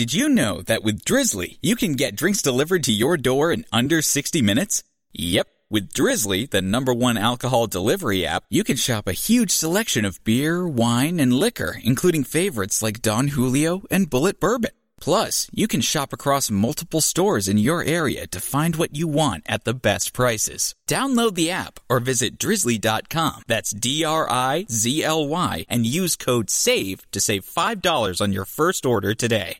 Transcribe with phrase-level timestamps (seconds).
[0.00, 3.66] Did you know that with Drizly, you can get drinks delivered to your door in
[3.70, 4.82] under 60 minutes?
[5.12, 5.46] Yep.
[5.68, 10.24] With Drizly, the number one alcohol delivery app, you can shop a huge selection of
[10.24, 14.70] beer, wine, and liquor, including favorites like Don Julio and Bulleit Bourbon.
[15.02, 19.44] Plus, you can shop across multiple stores in your area to find what you want
[19.46, 20.74] at the best prices.
[20.88, 23.42] Download the app or visit drizly.com.
[23.46, 28.32] That's D R I Z L Y and use code SAVE to save $5 on
[28.32, 29.58] your first order today.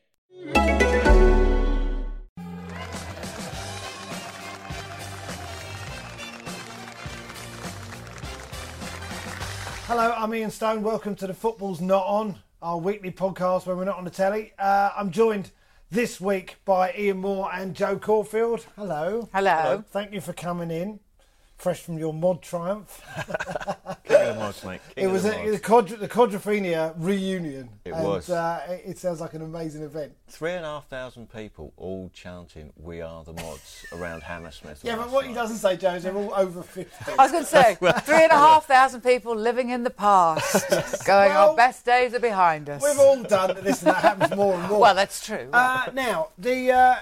[9.86, 10.82] Hello, I'm Ian Stone.
[10.82, 14.52] Welcome to the Football's Not On, our weekly podcast when we're not on the telly.
[14.58, 15.50] Uh, I'm joined
[15.90, 18.64] this week by Ian Moore and Jo Caulfield.
[18.76, 19.28] Hello.
[19.34, 19.84] Hello.
[19.90, 21.00] Thank you for coming in,
[21.58, 23.02] fresh from your mod triumph.
[24.04, 24.80] King of the mods, mate.
[24.94, 25.52] King it of was the a, mods.
[25.52, 27.68] the, Quadra, the Quadrophenia reunion.
[27.84, 28.30] It and, was.
[28.30, 30.12] Uh, it, it sounds like an amazing event.
[30.30, 34.80] Three and a half thousand people all chanting "We are the mods" around Hammersmith.
[34.82, 37.12] Yeah, but last what he doesn't say, Jo, is they're all over 50.
[37.18, 40.68] I was going to say, three and a half thousand people living in the past,
[41.06, 42.82] going, Well- our best days are behind us.
[42.82, 44.80] We've all done this and that happens more and more.
[44.80, 45.48] well, that's true.
[45.52, 46.96] Uh, now, the uh,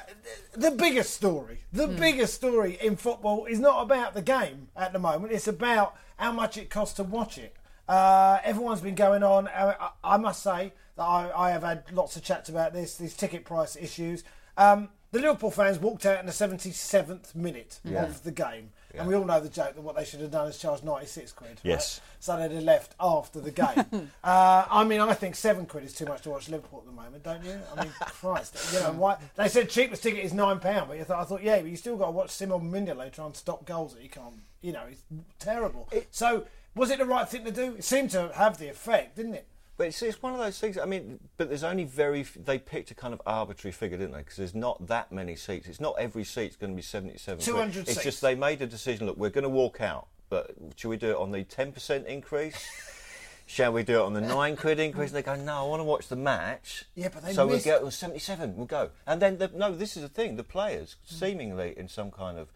[0.55, 1.97] the biggest story, the Hmm.
[1.97, 5.33] biggest story in football is not about the game at the moment.
[5.33, 7.55] It's about how much it costs to watch it.
[7.89, 9.49] Uh, everyone's been going on.
[9.49, 12.97] Uh, I, I must say that I, I have had lots of chats about this,
[12.97, 14.25] these ticket price issues.
[14.57, 18.71] Um, the Liverpool fans walked out in the 77th minute of the game.
[18.95, 21.33] And we all know the joke that what they should have done is charge 96
[21.33, 21.51] quid.
[21.51, 21.59] right?
[21.63, 22.01] Yes.
[22.19, 24.11] So they'd have left after the game.
[24.25, 26.93] uh, I mean, I think seven quid is too much to watch Liverpool at the
[27.01, 27.61] moment, don't you?
[27.77, 29.19] I mean, Christ, you know why?
[29.37, 31.77] They said cheapest ticket is nine pound, but you thought, I thought, yeah, but you
[31.77, 34.35] still got to watch Simon Mignolet try and stop goals that he can't.
[34.63, 35.05] You know, it's
[35.39, 35.89] terrible.
[36.11, 37.77] so was it the right thing to do?
[37.77, 39.47] It seemed to have the effect, didn't it?
[39.79, 40.77] But it's, it's one of those things.
[40.77, 42.21] I mean, but there's only very.
[42.23, 44.19] f- They picked a kind of arbitrary figure, didn't they?
[44.19, 45.69] Because there's not that many seats.
[45.69, 47.39] It's not every seat's going to be 77.
[47.39, 47.47] quid.
[47.47, 48.03] 200 It's seats.
[48.03, 49.07] just they made a decision.
[49.07, 52.57] Look, we're going to walk out, but should we do it on the 10% increase?
[53.51, 55.11] Shall we do it on the nine quid increase?
[55.11, 56.85] They go, no, I want to watch the match.
[56.95, 58.57] Yeah, but they so missed- we'll go on 77.
[58.57, 60.37] We'll go, and then the, no, this is the thing.
[60.37, 61.15] The players, hmm.
[61.15, 62.49] seemingly in some kind of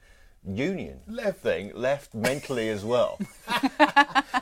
[0.47, 1.39] union Left.
[1.39, 3.19] thing, left mentally as well.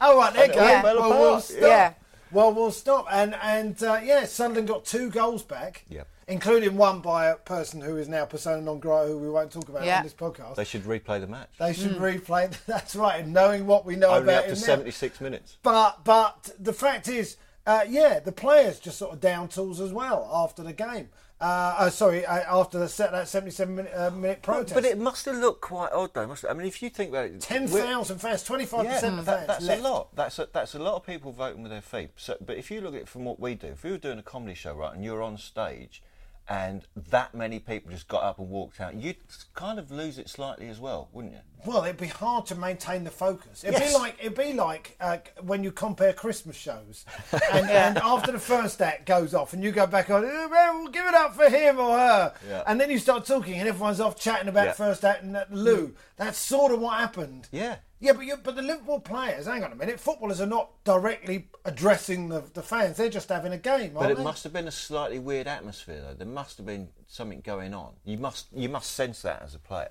[0.03, 0.63] Oh, right, there you go.
[0.63, 0.83] Yeah.
[0.83, 1.43] Well, we'll apart.
[1.45, 1.61] stop.
[1.61, 1.93] Yeah.
[2.33, 3.07] Well, we'll stop.
[3.11, 6.07] And and uh, yeah, Sunderland got two goals back, Yep.
[6.29, 9.69] including one by a person who is now persona non grata, who we won't talk
[9.69, 9.99] about Yeah.
[9.99, 10.55] on this podcast.
[10.57, 11.51] they should replay the match.
[11.59, 12.53] They should replay.
[12.67, 13.23] That's right.
[13.25, 15.57] And knowing what we know Only about up to 76 minutes.
[15.63, 17.37] But but the fact is,
[17.67, 21.09] uh, yeah, the players just sort of down tools as well after the game.
[21.41, 24.75] Uh, oh, sorry, uh, after the set that seventy-seven minute, uh, minute protest.
[24.75, 26.27] But it must have looked quite odd, though.
[26.27, 26.51] Must it?
[26.51, 29.65] I mean, if you think about it, ten fans, twenty-five Yeah, percent of that, that's
[29.65, 29.81] left.
[29.81, 30.15] a lot.
[30.15, 32.11] That's a, that's a lot of people voting with their feet.
[32.17, 34.19] So, but if you look at it from what we do, if we were doing
[34.19, 36.03] a comedy show, right, and you were on stage,
[36.47, 39.17] and that many people just got up and walked out, you'd
[39.55, 41.41] kind of lose it slightly as well, wouldn't you?
[41.67, 43.65] Well, it'd be hard to maintain the focus.
[43.65, 43.93] It'd Yes.
[43.93, 47.05] be like it'd be like uh, when you compare Christmas shows,
[47.53, 50.75] and, and after the first act goes off, and you go back on, "Oh, well,
[50.83, 52.63] we'll give it up for him or her, Yeah.
[52.67, 54.71] and then you start talking, and everyone's off chatting about Yeah.
[54.73, 55.95] the first act and that Lou.
[56.17, 57.49] That's sort of what happened.
[57.53, 57.77] Yeah.
[58.03, 61.49] Yeah, but you, but the Liverpool players, hang on a minute, footballers are not directly
[61.67, 62.97] addressing the, the fans.
[62.97, 64.25] They're just having a game, But it they?
[64.25, 66.15] must have been a slightly weird atmosphere, though.
[66.15, 67.93] There must have been something going on.
[68.05, 69.91] You must you must sense that as a player.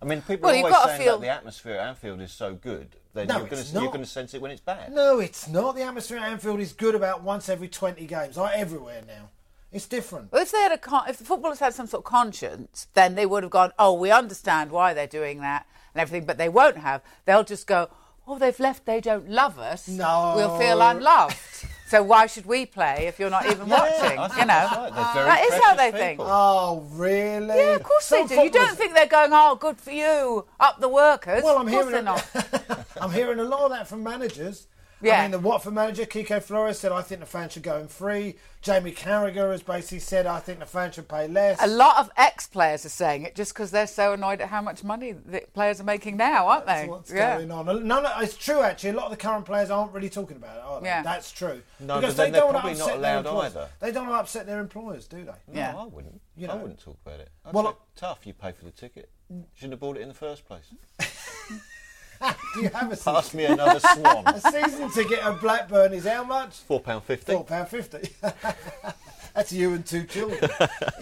[0.00, 2.32] I mean, people Well, are always got saying feel- that the atmosphere at Anfield is
[2.32, 2.88] so good.
[3.14, 4.92] Then No, you're going to going to sense it when it's bad.
[4.92, 5.74] No, it's not.
[5.74, 9.30] The atmosphere at Anfield is good about once every 20 games, like everywhere now.
[9.72, 10.30] It's different.
[10.32, 13.14] Well, if they had a con- if the footballers had some sort of conscience, then
[13.14, 16.48] they would have gone, "Oh, we understand why they're doing that and everything," but they
[16.48, 17.02] won't have.
[17.24, 17.88] They'll just go,
[18.28, 18.86] "Oh, they've left.
[18.86, 19.88] They don't love us.
[19.88, 20.34] No.
[20.36, 21.34] we'll feel unloved.
[21.86, 24.18] so why should we play if you're not even watching?
[24.18, 25.14] I you know, that's right.
[25.14, 26.20] That is how precious they think.
[26.22, 27.56] Oh, really?
[27.56, 28.42] Yeah, of course Some they do.
[28.42, 31.66] You don't footballers- think they're going, "Oh, good for you, up the workers." Well, I'm
[31.66, 32.86] of hearing they're it- not.
[33.00, 34.66] I'm hearing a lot of that from managers.
[35.02, 37.88] I mean, the Watford manager, Quique Flores, said, I think the fans should go in
[37.88, 38.36] free.
[38.62, 41.62] Jamie Carragher has basically said, I think the fans should pay less.
[41.62, 44.82] A lot of ex-players are saying it just because they're so annoyed at how much
[44.82, 46.88] money the players are making now, aren't That's they?
[46.88, 47.36] what's yeah.
[47.36, 47.86] going on.
[47.86, 48.90] None of, it's true, actually.
[48.90, 50.86] A lot of the current players aren't really talking about it, are they?
[50.86, 51.02] Yeah.
[51.02, 51.62] That's true.
[51.78, 53.56] No, because but then they don't they're want to probably not upset their allowed employers.
[53.56, 53.68] either.
[53.80, 55.24] They don't want to upset their employers, do they?
[55.24, 55.76] No, Yeah.
[55.76, 56.20] I wouldn't.
[56.36, 56.54] You know?
[56.54, 57.28] I wouldn't talk about it.
[57.44, 58.26] I'd Well, say, tough.
[58.26, 59.10] You pay for the ticket.
[59.30, 60.72] You Shouldn't have bought it in the first place.
[62.54, 64.26] Do you have a season, Pass me another swan.
[64.26, 66.54] a season ticket at Blackburn is how much?
[66.60, 67.32] Four pound fifty.
[67.32, 68.08] Four pound fifty.
[69.34, 70.50] That's you and two children.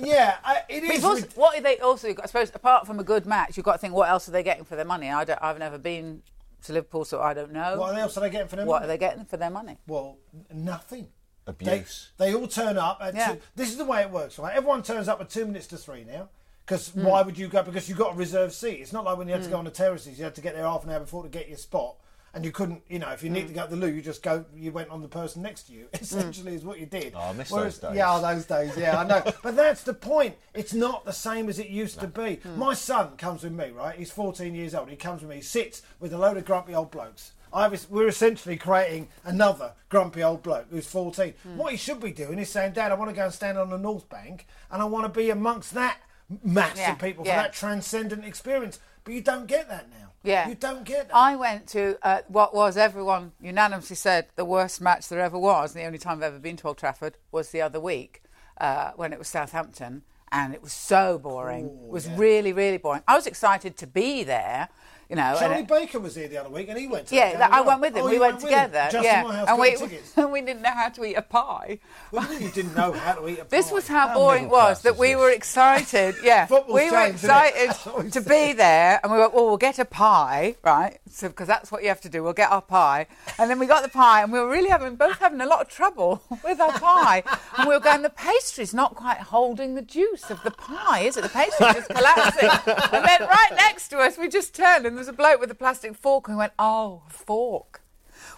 [0.01, 0.91] yeah, I, it But is.
[0.97, 2.09] it's also, rid- what are they also?
[2.21, 4.43] I suppose apart from a good match, you've got to think what else are they
[4.43, 5.09] getting for their money.
[5.09, 6.23] I don't, I've never been
[6.65, 7.77] to Liverpool, so I don't know.
[7.79, 8.85] What else are they getting for their What money?
[8.87, 9.79] are they getting for their money?
[9.87, 10.19] Well,
[10.53, 11.09] nothing.
[11.47, 12.11] Abuse.
[12.17, 12.99] They, they all turn up.
[13.03, 13.35] At Yeah.
[13.35, 14.57] two, this is the way it works, right?
[14.57, 16.31] Everyone turns up at two minutes to three now.
[16.65, 17.05] Because Hmm.
[17.05, 17.63] why would you go?
[17.63, 18.81] Because you've got a reserved seat.
[18.81, 19.53] It's not like when you had to Mm.
[19.53, 20.19] go on the terraces.
[20.19, 21.97] You had to get there half an hour before to get your spot.
[22.33, 23.35] And you couldn't, you know, if you Mm.
[23.35, 25.65] need to go to the loo, you just go, you went on the person next
[25.69, 27.13] to you, essentially, is what you did.
[27.15, 27.97] Oh, I miss Whereas- those days.
[27.99, 29.23] Yeah, oh, those days, yeah, I know.
[29.43, 30.37] but that's the point.
[30.53, 32.39] It's not the same as it used to be.
[32.45, 32.57] Mm.
[32.57, 33.95] My son comes with me, right?
[33.97, 34.89] He's 14 years old.
[34.89, 37.33] He comes with me, he sits with a load of grumpy old blokes.
[37.53, 41.35] I've, we're essentially creating another grumpy old bloke who's 14.
[41.45, 41.57] Hmm.
[41.57, 43.71] What he should be doing is saying, Dad, I want to go and stand on
[43.71, 45.99] the North Bank and I want to be amongst that
[46.43, 47.37] mass Yeah, of people yeah.
[47.39, 48.81] for that transcendent experience.
[49.05, 50.13] But you don't get that now.
[50.23, 50.49] Yeah.
[50.49, 51.15] You don't get that.
[51.17, 55.75] I went to uh, what was everyone unanimously said the worst match there ever was,
[55.75, 58.23] and the only time I've ever been to Old Trafford was the other week
[58.59, 61.67] uh, when it was Southampton, and it was so boring.
[61.67, 63.03] it was really, really boring.
[63.07, 64.71] I was excited to be there,
[65.09, 65.37] you know.
[65.39, 67.79] Charlie Baker was here the other week and he went to yeah, that I well.
[67.79, 68.05] went with him.
[68.05, 68.49] Oh, we went, with him?
[68.49, 68.89] together.
[68.91, 70.13] Justin yeah, and we tickets.
[70.17, 71.79] and we didn't know how to eat a pie.
[72.13, 73.49] Do you didn't know how to eat a pie.
[73.55, 73.75] This pie?
[73.75, 76.17] was how How boring it was that we were excited.
[76.23, 77.71] Yeah, we were changed, isn't it?
[77.71, 80.99] excited to be there, and we were, well, we'll get a pie, right?
[81.11, 82.23] So because that's what you have to do.
[82.23, 83.07] We'll get our pie,
[83.39, 85.61] and then we got the pie, and we were really having both having a lot
[85.61, 87.23] of trouble with our pie,
[87.59, 88.03] and we were going.
[88.03, 91.23] The pastry's not quite holding the juice of the pie, is it?
[91.23, 92.51] The pastry's just collapsing.
[92.93, 95.51] and then right next to us, we just turned, and there was a bloke with
[95.51, 97.81] a plastic fork, and we went, "Oh, fork."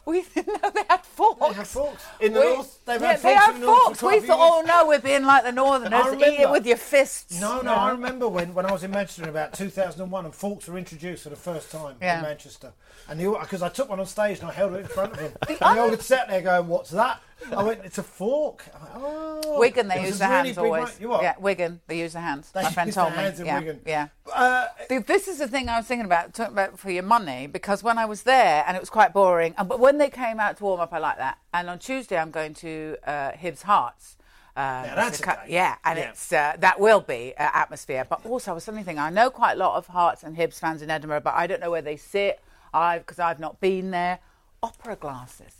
[0.04, 1.40] We didn't know they had forks.
[1.48, 2.04] They have forks.
[2.20, 4.02] In the We- north, they've yeah, had they forks the forks.
[4.02, 6.14] We thought, oh no, we're being like the Northerners.
[6.14, 7.40] Eat it with your fists.
[7.40, 10.66] No, no, I remember when, when I was in Manchester in about 2001 and forks
[10.68, 12.18] were introduced for the first time Yeah.
[12.18, 12.72] in Manchester.
[13.08, 15.32] And because I took one on stage and I held it in front of him.
[15.48, 17.20] and other- they all sat there going, What's that?
[17.54, 18.64] I went, It's a fork.
[18.72, 19.58] Went, oh.
[19.58, 20.98] Wigan, they use the really hands always.
[21.00, 21.22] what?
[21.22, 22.50] Yeah, Wigan, they use the hands.
[22.52, 23.30] They My friend told me.
[23.44, 24.08] yeah, yeah.
[24.32, 27.82] Uh, This is the thing I was thinking about, talking about for your money, because
[27.82, 30.56] when I was there and it was quite boring, and, but when they came out
[30.58, 31.38] to warm up, I like that.
[31.52, 34.16] And on Tuesday, I'm going to uh, Hibs Hearts.
[34.56, 36.08] Uh, Yeah, that's a cu- yeah, and Yeah.
[36.08, 38.06] it's uh, that will be uh, atmosphere.
[38.08, 40.58] But also, I was suddenly thinking, I know quite a lot of Hearts and Hibs
[40.58, 42.40] fans in Edinburgh, but I don't know where they sit.
[42.72, 44.20] I because I've not been there.
[44.62, 45.52] Opera glasses.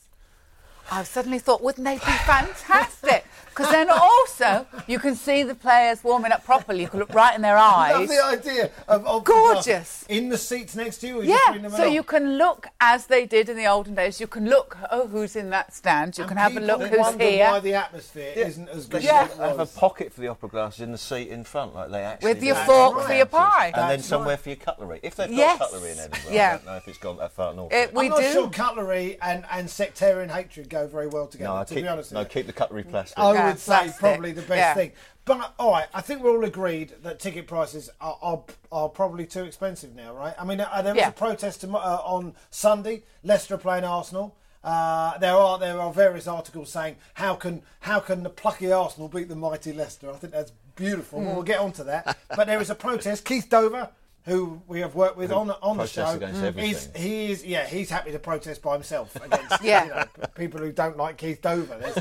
[0.91, 3.25] I suddenly thought, wouldn't they be fantastic?
[3.49, 6.83] Because then also you can see the players warming up properly.
[6.83, 7.95] You can look right in their eyes.
[7.95, 10.05] I love the idea of, of Gorgeous.
[10.11, 11.21] in the seats next to you.
[11.21, 13.67] Or you just bring Yeah, them so you can look as they did in the
[13.67, 14.21] olden days.
[14.21, 16.19] You can look, oh, who's in that stand?
[16.19, 17.47] You And can have a look who's wonder here.
[17.47, 19.23] Why the atmosphere isn't as good Yeah.
[19.25, 21.91] as it Have a pocket for the opera glasses in the seat in front, like
[21.91, 23.07] they actually With your fork right.
[23.07, 23.73] for your pie.
[23.75, 24.39] and then somewhere right.
[24.41, 25.01] for your cutlery.
[25.03, 25.59] If they've got Yes.
[25.59, 26.49] cutlery in Edinburgh, Yeah.
[26.49, 27.73] I don't know if it's gone that far north.
[27.73, 28.33] It- we I'm not do.
[28.33, 31.51] sure cutlery and, and sectarian hatred go very well together.
[31.51, 33.19] no, I to keep, be honest no, with keep the cutlery plastic.
[33.19, 33.99] I Yeah, would say plastic.
[34.01, 34.75] probably the best Yeah.
[34.75, 34.93] thing.
[35.25, 39.27] But all right, I think we're all agreed that ticket prices are, are, are probably
[39.27, 40.35] too expensive now, right?
[40.39, 41.09] I mean, uh, there was Yeah.
[41.09, 43.03] a protest tomo- uh, on Sunday.
[43.25, 44.37] Leicester playing Arsenal.
[44.63, 49.09] Uh, there are there are various articles saying how can how can the plucky Arsenal
[49.09, 50.11] beat the mighty Leicester?
[50.11, 51.21] I think that's beautiful.
[51.21, 51.27] Hmm.
[51.27, 52.17] We'll get onto that.
[52.37, 53.25] but there is a protest.
[53.25, 53.91] Keith Dover,
[54.27, 57.89] who we have worked with on on the show, against is he is yeah he's
[57.89, 59.85] happy to protest by himself against Yeah.
[59.85, 61.79] you know, people who don't like Keith Dover.
[61.79, 61.95] There's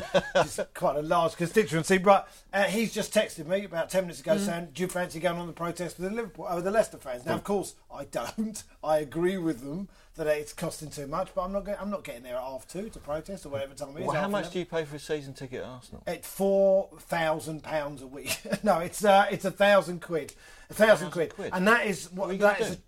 [0.56, 1.98] just quite a large constituency.
[1.98, 5.38] But uh, he's just texted me about ten minutes ago saying, "Do you fancy going
[5.38, 8.04] on the protest with the Liverpool, uh, with the Leicester fans?" Now, of course, I
[8.04, 8.62] don't.
[8.84, 11.64] I agree with them that it's costing too much, but I'm not.
[11.64, 14.06] Going, I'm not getting there at half two to protest or whatever time it is.
[14.06, 14.52] Well, how much eleven.
[14.52, 16.02] do you pay for a season ticket at Arsenal?
[16.06, 18.38] It's four thousand pounds a week.
[18.62, 20.34] no, it's uh, it's a thousand quid.
[20.70, 21.34] A thousand quid.
[21.34, 21.50] quid.
[21.52, 22.70] and that is What what that is.
[22.72, 22.78] A,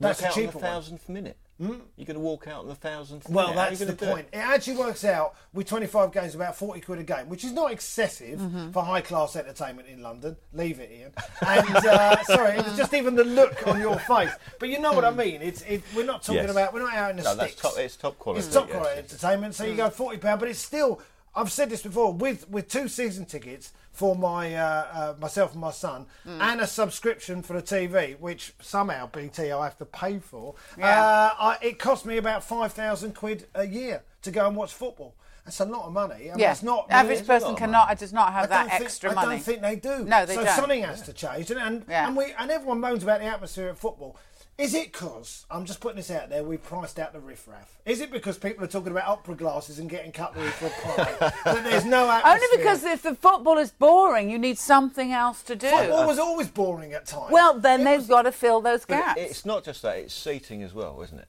[0.00, 0.82] that's a on cheaper one.
[0.82, 1.26] Hmm?
[1.60, 1.84] Thousandth.
[1.96, 3.78] You're going to walk out on the thousandth Well, minute.
[3.78, 4.28] That's the point.
[4.32, 4.36] it?
[4.36, 4.40] It?
[4.40, 8.38] actually works out with 25 games about 40 quid a game, which is not excessive
[8.38, 8.70] Mm-hmm.
[8.70, 10.36] for high class entertainment in London.
[10.52, 11.12] Leave it, Ian.
[11.46, 14.30] And uh, sorry, it was just even the look on your face.
[14.60, 15.42] But you know what I mean.
[15.42, 16.50] It's it, we're not talking Yes.
[16.50, 17.62] about we're not out in the No, that's sticks.
[17.62, 17.78] top.
[17.78, 18.44] It's top quality.
[18.44, 19.12] It's top yes, quality yes.
[19.12, 19.54] entertainment.
[19.54, 21.00] So you go forty pound, but it's still.
[21.38, 25.60] I've said this before with with two season tickets for my uh, uh, myself and
[25.60, 26.40] my son, Mm.
[26.40, 30.54] and a subscription for the TV, which somehow BT I have to pay for.
[30.76, 31.00] Yeah.
[31.00, 34.72] Uh, I, it cost me about five thousand quid a year to go and watch
[34.74, 35.14] football.
[35.44, 36.14] That's a lot of money.
[36.30, 38.68] I mean, Yeah, it's not average it's a lot person cannot does not have that
[38.68, 39.26] think- extra money.
[39.28, 40.04] I don't think they do.
[40.04, 40.54] No, they so don't.
[40.54, 42.06] So something has to change, and and, Yeah.
[42.06, 44.16] and we and everyone moans about the atmosphere at football.
[44.58, 46.42] Is it because I'm just putting this out there?
[46.42, 47.78] We've priced out the riffraff.
[47.86, 51.16] Is it because people are talking about opera glasses and getting cutlery for a pie
[51.44, 52.32] that there's no atmosphere?
[52.50, 55.68] Only because if the football is boring, you need something else to do.
[55.68, 57.30] football was always boring at times.
[57.30, 59.20] well, then It they've was- got to fill those But gaps.
[59.20, 61.28] it- it's not just that; it's seating as well, isn't it?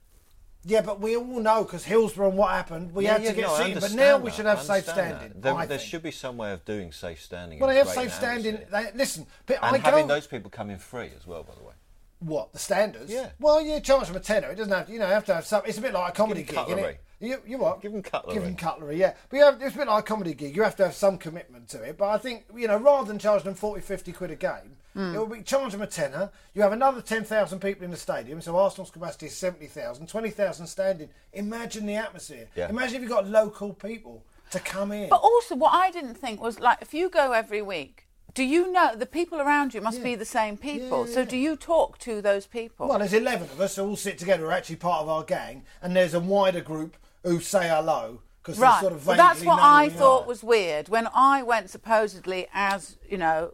[0.65, 3.35] yeah, but we all know because Hillsborough and what happened, we Yeah, had yeah, to
[3.35, 3.73] get no, I seating.
[3.75, 5.41] But understand now we that, should I have safe understand standing.
[5.41, 5.89] There, I there think.
[5.89, 7.59] should be some way of doing safe standing.
[7.59, 8.55] Well, and they have creating safe standing.
[8.55, 8.91] atmosphere.
[8.91, 10.15] They, listen, but and I having go.
[10.15, 11.73] those people come in free as well, by the way.
[12.19, 13.11] What the standards?
[13.11, 13.29] Yeah.
[13.39, 14.49] Well, you charge them a tenner.
[14.51, 14.93] It doesn't have to.
[14.93, 15.61] You know, you have to have some.
[15.65, 16.93] It's a bit like a comedy Give gig, 'em isn't cutlery.
[16.93, 17.01] it?
[17.21, 17.81] You, you what?
[17.81, 18.33] Give 'em cutlery.
[18.33, 19.13] Give them cutlery, yeah.
[19.29, 20.55] But you have, it's a bit like a comedy gig.
[20.55, 21.97] You have to have some commitment to it.
[21.97, 25.13] But I think you know, rather than charging them 40, 50 quid a game, Hmm.
[25.15, 26.29] it will be charge them a tenner.
[26.53, 28.41] You have another ten thousand people in the stadium.
[28.41, 31.09] So Arsenal's capacity is 70,000, 20,000 standing.
[31.33, 32.47] Imagine the atmosphere.
[32.55, 32.69] Yeah.
[32.69, 35.09] Imagine if you've got local people to come in.
[35.09, 38.71] But also, what I didn't think was like if you go every week, do you
[38.71, 40.03] know the people around you must Yeah.
[40.03, 41.07] be the same people?
[41.07, 42.87] Yeah, So do you talk to those people?
[42.87, 45.23] Well, there's 11 of us who all sit together, who are actually part of our
[45.23, 48.79] gang, and there's a wider group who say hello because right.
[48.81, 50.27] sort of well, that's what I thought are.
[50.27, 53.51] was weird when I went supposedly as you know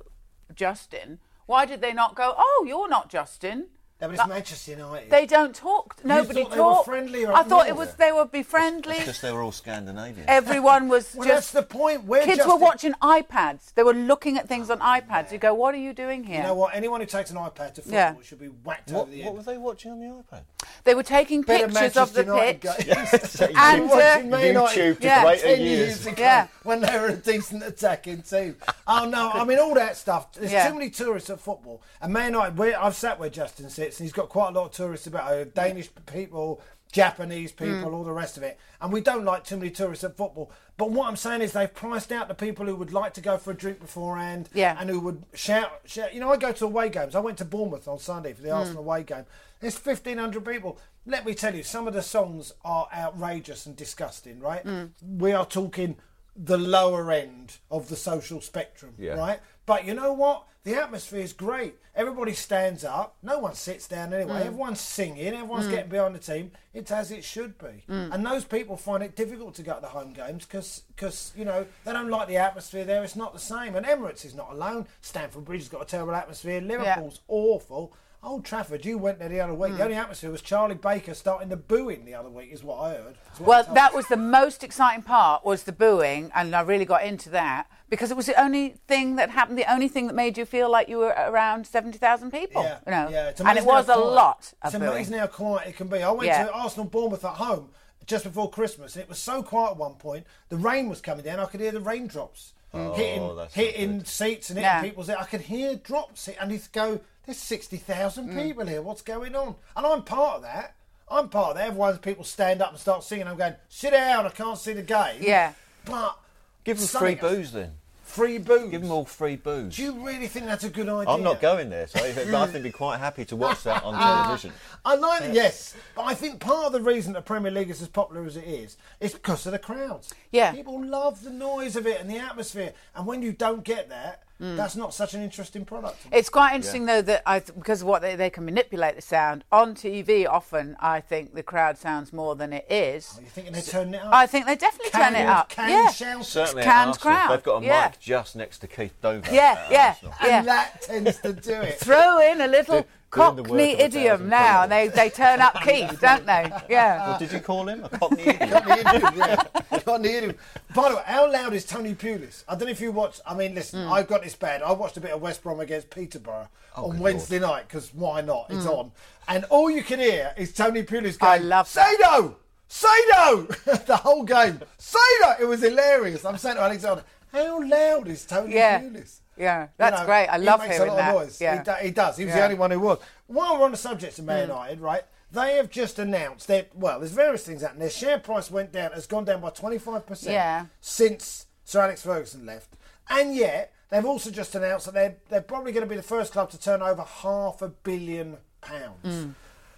[0.53, 1.19] Justin.
[1.45, 2.33] Why did they not go?
[2.37, 3.67] Oh, you're not Justin.
[4.01, 5.09] Yeah, but it's Like, Manchester United.
[5.09, 5.95] They don't talk.
[6.03, 6.85] Nobody thought they were talked.
[6.85, 8.97] friendlier I up thought it was they would be friendly.
[8.99, 10.25] Because they were all Scandinavian.
[10.27, 11.53] Everyone was well, that's just.
[11.53, 12.03] the point.
[12.03, 13.73] We're Kids just were watching iPads.
[13.73, 15.31] They were looking at things on iPads.
[15.31, 16.37] You go, what are you doing here?
[16.41, 16.75] You know what?
[16.75, 18.15] Anyone who takes an iPad to football Yeah.
[18.21, 19.25] should be whacked what, over the head.
[19.27, 20.41] what were they watching on the iPad?
[20.83, 22.85] They were taking Better pictures of the Manchester pitch.
[22.87, 23.55] United.
[23.57, 25.23] And, uh, Watching YouTube to Yeah.
[25.23, 25.67] greater 10 years.
[25.79, 26.47] years ago Yeah.
[26.63, 28.57] when they were a decent attacking team.
[28.87, 30.33] Oh no, I mean all that stuff.
[30.33, 30.67] There's Yeah.
[30.67, 31.81] too many tourists at football.
[32.01, 34.71] And Man United, I've sat where Justin sits, and he's got quite a lot of
[34.71, 36.61] tourists about uh, Danish people,
[36.91, 37.93] Japanese people, Mm.
[37.93, 38.57] all the rest of it.
[38.81, 40.51] And we don't like too many tourists at football.
[40.77, 43.37] But what I'm saying is they've priced out the people who would like to go
[43.37, 44.77] for a drink beforehand, Yeah.
[44.79, 46.13] and who would shout, shout.
[46.13, 47.15] You know, I go to away games.
[47.15, 48.55] I went to Bournemouth on Sunday for the Mm.
[48.55, 49.25] Arsenal away game.
[49.59, 50.77] There's 1,500 people.
[51.05, 54.65] Let me tell you, some of the songs are outrageous and disgusting, right?
[54.65, 54.91] Mm.
[55.17, 55.97] We are talking
[56.35, 59.13] the lower end of the social spectrum, Yeah.
[59.13, 59.39] right?
[59.65, 60.43] But you know what?
[60.65, 61.75] The atmosphere is great.
[61.95, 63.15] Everybody stands up.
[63.21, 64.41] No one sits down anyway.
[64.41, 64.45] Mm.
[64.47, 65.27] Everyone's singing.
[65.27, 66.51] Everyone's getting behind the team.
[66.73, 67.83] It's as it should be.
[67.87, 68.13] Mm.
[68.13, 71.67] And those people find it difficult to go to the home games because, you know,
[71.85, 73.03] they don't like the atmosphere there.
[73.03, 73.75] It's not the same.
[73.75, 74.87] And Emirates is not alone.
[75.01, 76.59] Stamford Bridge has got a terrible atmosphere.
[76.59, 77.93] Liverpool's awful.
[78.25, 79.73] Old Trafford, you went there the other week.
[79.73, 79.85] The Mm.
[79.85, 83.15] only atmosphere was Charlie Baker starting the booing the other week, is what I heard.
[83.37, 87.03] What Well, that was the most exciting part was the booing, and I really got
[87.03, 90.37] into that because it was the only thing that happened, the only thing that made
[90.37, 92.63] you feel like you were around seventy thousand people.
[92.63, 93.31] Yeah, you know, yeah.
[93.45, 95.19] And it was a quiet- lot It's of amazing booing.
[95.21, 96.01] how quiet it can be.
[96.03, 96.45] I went Yeah.
[96.47, 97.69] to Arsenal Bournemouth at home
[98.05, 100.25] just before Christmas, and it was so quiet at one point.
[100.49, 101.39] The rain was coming down.
[101.39, 104.81] I could hear the raindrops hitting Oh, that's not hitting seats and hitting Yeah.
[104.81, 105.09] people's.
[105.09, 108.43] I could hear drops, and you go, "There's sixty thousand Mm.
[108.43, 108.81] people here.
[108.81, 110.75] What's going on?" And I'm part of that.
[111.09, 111.67] I'm part of that.
[111.67, 113.27] Everyone's people stand up and start singing.
[113.27, 114.25] I'm going, "Sit down.
[114.25, 115.53] I can't see the game." Yeah.
[115.85, 116.17] But
[116.63, 117.73] Give them free booze then.
[118.03, 118.71] Free booze.
[118.71, 119.75] Give them all free booze.
[119.75, 121.13] Do you really think that's a good idea?
[121.13, 123.93] I'm not going there, so I think I'd be quite happy to watch that on
[123.99, 124.53] television.
[124.85, 127.81] I like it, yes, but I think part of the reason the Premier League is
[127.81, 130.13] as popular as it is is because of the crowds.
[130.31, 130.51] Yeah.
[130.53, 134.23] people love the noise of it and the atmosphere, and when you don't get that,
[134.41, 134.57] Mm.
[134.57, 135.97] that's not such an interesting product.
[136.11, 139.45] It's quite interesting though that I because of what they, they can manipulate the sound
[139.51, 140.27] on TV.
[140.27, 143.15] Often, I think the crowd sounds more than it is.
[143.17, 144.13] Are you thinking they're turning it up?
[144.13, 145.49] I think they definitely Can turn it up.
[145.49, 146.23] can yeah, shout it?
[146.25, 147.31] Certainly at canned Arsenal, crowd.
[147.31, 147.87] they've got a Yeah.
[147.91, 149.33] mic just next to Keith Dover.
[149.33, 149.95] Yeah, at yeah.
[150.21, 151.79] And that tends to do it.
[151.79, 152.85] Throw in a little
[153.15, 156.51] Do- the Cockney idiom now, and they, they turn up Keith, don't they?
[156.69, 157.09] Yeah.
[157.11, 157.83] What did you call him?
[157.83, 158.39] A Cockney idiot?
[158.49, 159.79] Can't hear him, yeah.
[159.79, 160.35] Can't hear him.
[160.75, 162.43] By the way, how loud is Tony Pulis?
[162.47, 163.19] I don't know if you watch.
[163.25, 163.93] I mean, listen, Hmm.
[163.93, 164.61] I've got this bad.
[164.61, 167.93] I watched a bit of West Brom against Peterborough Oh, on good Wednesday night because
[167.93, 168.47] why not?
[168.49, 168.91] It's on,
[169.29, 172.31] and all you can hear is Tony Pulis going, I love Say that.
[172.67, 173.43] Say no.
[173.85, 174.59] the whole game.
[174.77, 175.35] Say no!
[175.39, 176.25] It was hilarious.
[176.25, 178.81] I'm saying to Alexander, how loud is Tony Yeah.
[178.81, 179.19] Pulis?
[179.37, 180.27] Yeah, You that's know, great.
[180.27, 181.15] I love he makes hearing a lot that.
[181.15, 181.41] Of noise.
[181.41, 181.57] Yeah.
[181.57, 182.17] He, do- he does.
[182.17, 182.43] He was the Yeah.
[182.43, 182.45] Mm.
[182.51, 182.99] only one who was.
[183.27, 185.03] While we're on the subject of Man United, right?
[185.31, 186.69] They have just announced that.
[186.75, 187.81] Well, there's various things happening.
[187.81, 188.91] Their share price went down.
[188.93, 190.33] Has gone down by 25 percent.
[190.33, 190.65] Yeah.
[190.79, 192.69] Since Sir Alex Ferguson left,
[193.09, 196.31] and yet they've also just announced that they're they're probably going to be the first
[196.31, 199.03] club to turn over half a billion pounds.
[199.05, 199.33] Mm.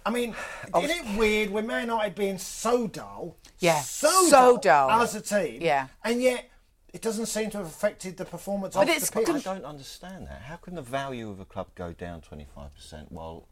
[0.06, 0.34] I mean,
[0.80, 3.36] isn't it weird when Man United being so dull?
[3.58, 5.02] Yeah, So, so dull, dull.
[5.02, 5.60] as a team.
[5.60, 5.88] Yeah.
[6.04, 6.48] And yet.
[6.92, 9.28] It doesn't seem to have affected the performance But of it's the pitch.
[9.28, 10.42] I don't understand that.
[10.42, 13.46] How can the value of a club go down 25% while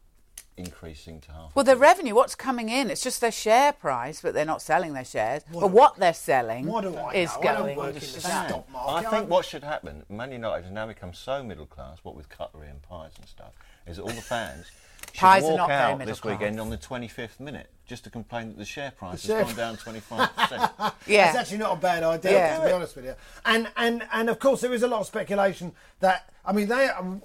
[0.57, 1.55] increasing to half?
[1.55, 2.89] Well, their revenue, what's coming in?
[2.89, 5.43] It's just their share price, but they're not selling their shares.
[5.53, 7.39] but what they're selling What do I is know?
[7.39, 7.77] I don't going.
[7.77, 8.63] work understand.
[8.75, 12.29] I think what should happen, Man United has now become so middle class, what with
[12.29, 13.53] cutlery and pies and stuff,
[13.85, 14.65] is that all the fans
[15.13, 18.09] should Pies are walk not out middle this weekend on the 25th minute just to
[18.09, 19.75] complain that the share price share has gone down
[20.07, 20.93] 25%.
[21.07, 21.29] Yeah.
[21.29, 22.59] It's actually not a bad idea, Yeah.
[22.59, 23.15] to be honest with you.
[23.45, 26.87] And and and of course, there is a lot of speculation that I mean, they
[26.87, 27.21] um,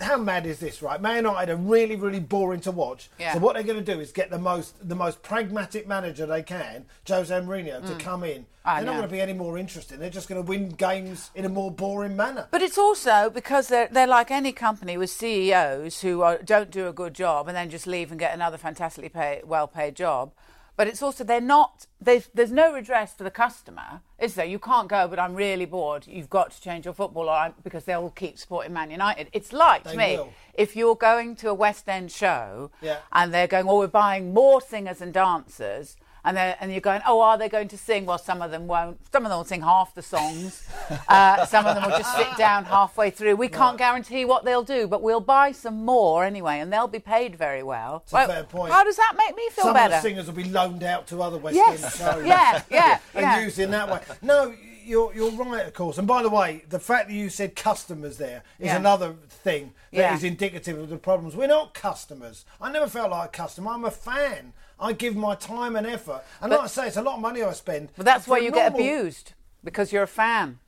[0.00, 1.00] how mad is this, right?
[1.00, 3.08] Man United are really, really boring to watch.
[3.18, 3.34] Yeah.
[3.34, 6.42] So what they're going to do is get the most, the most pragmatic manager they
[6.42, 8.42] can, Jose Mourinho, to come in.
[8.42, 8.46] Mm.
[8.64, 9.98] I they're not going to be any more interesting.
[9.98, 12.46] They're just going to win games in a more boring manner.
[12.50, 16.86] But it's also because they're, they're like any company with CEOs who are, don't do
[16.86, 20.32] a good job and then just leave and get another fantastically pay, well paid job.
[20.74, 24.46] But it's also, they're not, there's, there's no redress for the customer, is there?
[24.46, 26.06] You can't go, but I'm really bored.
[26.06, 29.28] You've got to change your football or I'm, because they'll keep supporting Man United.
[29.34, 30.16] It's like They me.
[30.16, 30.32] will.
[30.54, 32.98] If you're going to a West End show Yeah.
[33.12, 35.96] and they're going, oh, we're buying more singers and dancers.
[36.24, 38.06] And, they're- and you're going, oh, are they going to sing?
[38.06, 39.00] Well, some of them won't.
[39.10, 40.62] Some of them will sing half the songs.
[41.08, 43.34] Uh, some of them will just sit down halfway through.
[43.36, 46.98] We can't guarantee what they'll do, but we'll buy some more anyway, and they'll be
[46.98, 48.04] paid very well.
[48.12, 48.72] a fair point.
[48.72, 49.94] How does that make me feel Some better?
[49.96, 51.82] of the singers will be loaned out to other West Yes.
[52.00, 52.26] End shows.
[52.26, 53.40] Yeah, yeah, and yeah.
[53.40, 54.00] used in that way.
[54.22, 55.96] No, you're you're right, of course.
[55.98, 58.76] And by the way, the fact that you said customers there is Yeah.
[58.76, 60.28] another thing that is Yeah.
[60.30, 61.36] indicative of the problems.
[61.36, 62.44] We're not customers.
[62.60, 63.70] I never felt like a customer.
[63.72, 64.52] I'm a fan.
[64.82, 67.20] I give my time and effort, and But- like I say, it's a lot of
[67.20, 67.90] money I spend.
[67.96, 70.58] But that's For why a you get abused because you're a fan.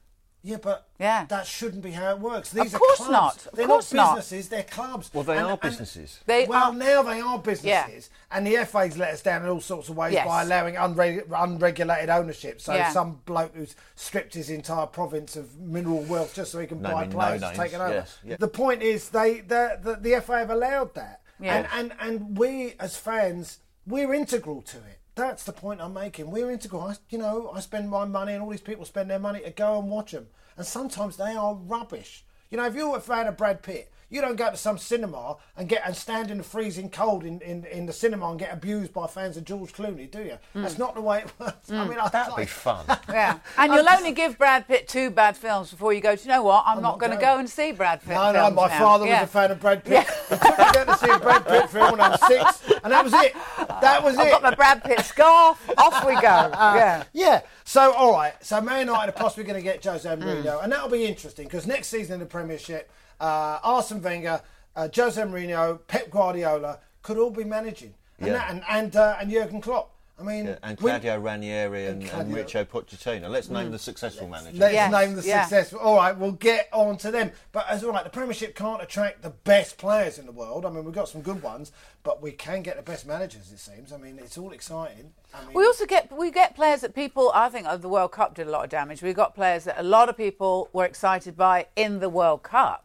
[0.46, 1.24] Yeah, but Yeah.
[1.30, 2.50] that shouldn't be how it works.
[2.50, 3.10] These Of are course clubs.
[3.10, 3.46] not.
[3.46, 4.16] Of They're course not not.
[4.16, 4.48] businesses.
[4.50, 5.10] They're clubs.
[5.14, 6.20] Well, they And- are and- businesses.
[6.26, 6.74] They well, are.
[6.74, 10.12] now they are businesses, and the FA's let us down in all sorts of ways
[10.12, 10.26] Yes.
[10.26, 12.60] by allowing unre- unregulated ownership.
[12.60, 12.92] So Yeah.
[12.92, 16.90] some bloke who's stripped his entire province of mineral wealth just so he can buy
[16.92, 17.94] Naming no players names, taken over.
[17.94, 18.36] yes, yeah.
[18.38, 21.54] The point is, they the, the, the FA have allowed that, Yeah.
[21.56, 25.00] and, and and we as fans, we're integral to it.
[25.14, 26.30] That's the point I'm making.
[26.30, 26.82] We're integral.
[26.82, 29.50] I, you know, I spend my money, and all these people spend their money to
[29.50, 30.26] go and watch them,
[30.56, 32.24] and sometimes they are rubbish.
[32.50, 35.36] You know, if you're a fan of Brad Pitt, you don't go to some cinema
[35.56, 38.52] and get and stand in the freezing cold in, in, in the cinema and get
[38.52, 40.38] abused by fans of George Clooney, do you?
[40.54, 40.62] Mm.
[40.62, 41.70] That's not the way it works.
[41.70, 42.84] I mean, I That'd be fun.
[43.08, 46.14] Yeah, and you'll only give Brad Pitt two bad films before you go.
[46.16, 46.64] Do you know what?
[46.66, 47.36] I'm, not, not going to going.
[47.36, 48.14] go and see Brad Pitt.
[48.14, 48.78] No, no, my now.
[48.78, 49.20] father Yeah.
[49.20, 50.06] was a fan of Brad Pitt.
[50.34, 52.92] He took me down to see a Brad Pitt film when I was six, and
[52.92, 53.34] that was it.
[53.80, 54.30] That was I've it.
[54.30, 55.58] got my Brad Pitt scarf.
[55.78, 56.20] Off we go.
[56.20, 57.04] yeah.
[57.12, 57.42] Yeah.
[57.64, 58.32] So, all right.
[58.44, 60.08] So, Man United are possibly going to get Jose.
[60.08, 62.90] Mourinho, and that'll be interesting because next season in the Premiership,
[63.24, 64.40] uh, Arsene Wenger,
[64.76, 68.32] uh, Jose Mourinho, Pep Guardiola could all be managing, and Yeah.
[68.34, 69.90] that, and and, uh, and Jurgen Klopp.
[70.16, 73.28] I mean, Yeah, and we- Claudio Ranieri and, and, Claudio- Richo Pochettino.
[73.28, 74.60] Let's name the successful managers.
[74.60, 75.42] Let's Yes, name the yeah.
[75.42, 75.80] successful.
[75.80, 77.32] All right, we'll get on to them.
[77.50, 80.64] But as well, like the Premiership can't attract the best players in the world.
[80.64, 81.72] I mean, we've got some good ones,
[82.04, 83.50] but we can get the best managers.
[83.50, 83.92] It seems.
[83.92, 85.12] I mean, it's all exciting.
[85.34, 88.12] I mean, We also get we get players that people I think of the World
[88.12, 89.02] Cup did a lot of damage.
[89.02, 92.84] We got players that a lot of people were excited by in the World Cup.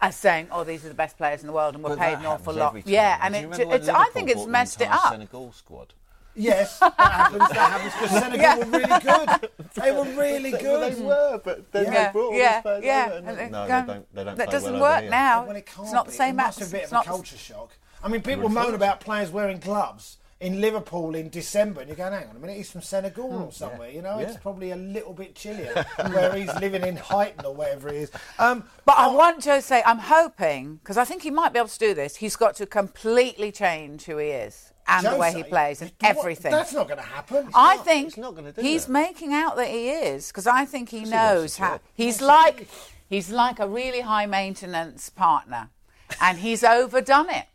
[0.00, 2.18] As saying, oh, these are the best players in the world, and we're But paid
[2.18, 2.72] an awful lot.
[2.74, 2.82] time.
[2.84, 3.88] Yeah, and it, it's.
[3.88, 5.12] I think it's bought the messed it entire up.
[5.12, 5.94] Senegal squad.
[6.34, 7.48] yes, that happens.
[7.48, 8.56] That happens because Senegal Yeah.
[8.58, 9.50] were really good.
[9.74, 10.92] They were really Well, good.
[10.96, 13.04] they were, but then Yeah, they brought all yeah, these players yeah.
[13.06, 14.14] over and And they- they No, they don't.
[14.14, 15.46] They don't that play doesn't well work now.
[15.46, 16.10] Well, it can't it's not be.
[16.10, 16.64] the same It must atmosphere.
[16.64, 17.70] have been a It's bit of a culture shock.
[18.04, 22.12] I mean, people moan about players wearing gloves in Liverpool in December, and you're going,
[22.12, 23.90] hang on a minute, he's from Senegal or somewhere.
[23.90, 27.90] You know, it's probably a little bit chillier where he's living in Huyton or wherever
[27.90, 28.10] he is.
[28.38, 31.68] Um, But I want to say, I'm hoping because I think he might be able
[31.70, 32.16] to do this.
[32.16, 36.16] He's got to completely change who he is and the way he plays and what-
[36.18, 36.52] everything.
[36.52, 37.48] That's not going to happen.
[37.54, 38.92] I not- think he's not gonna do he's that.
[38.92, 41.80] making out that he is because I think he knows the how.
[41.94, 42.68] He's like
[43.08, 45.70] he's like a really high maintenance partner,
[46.20, 47.46] and he's overdone it.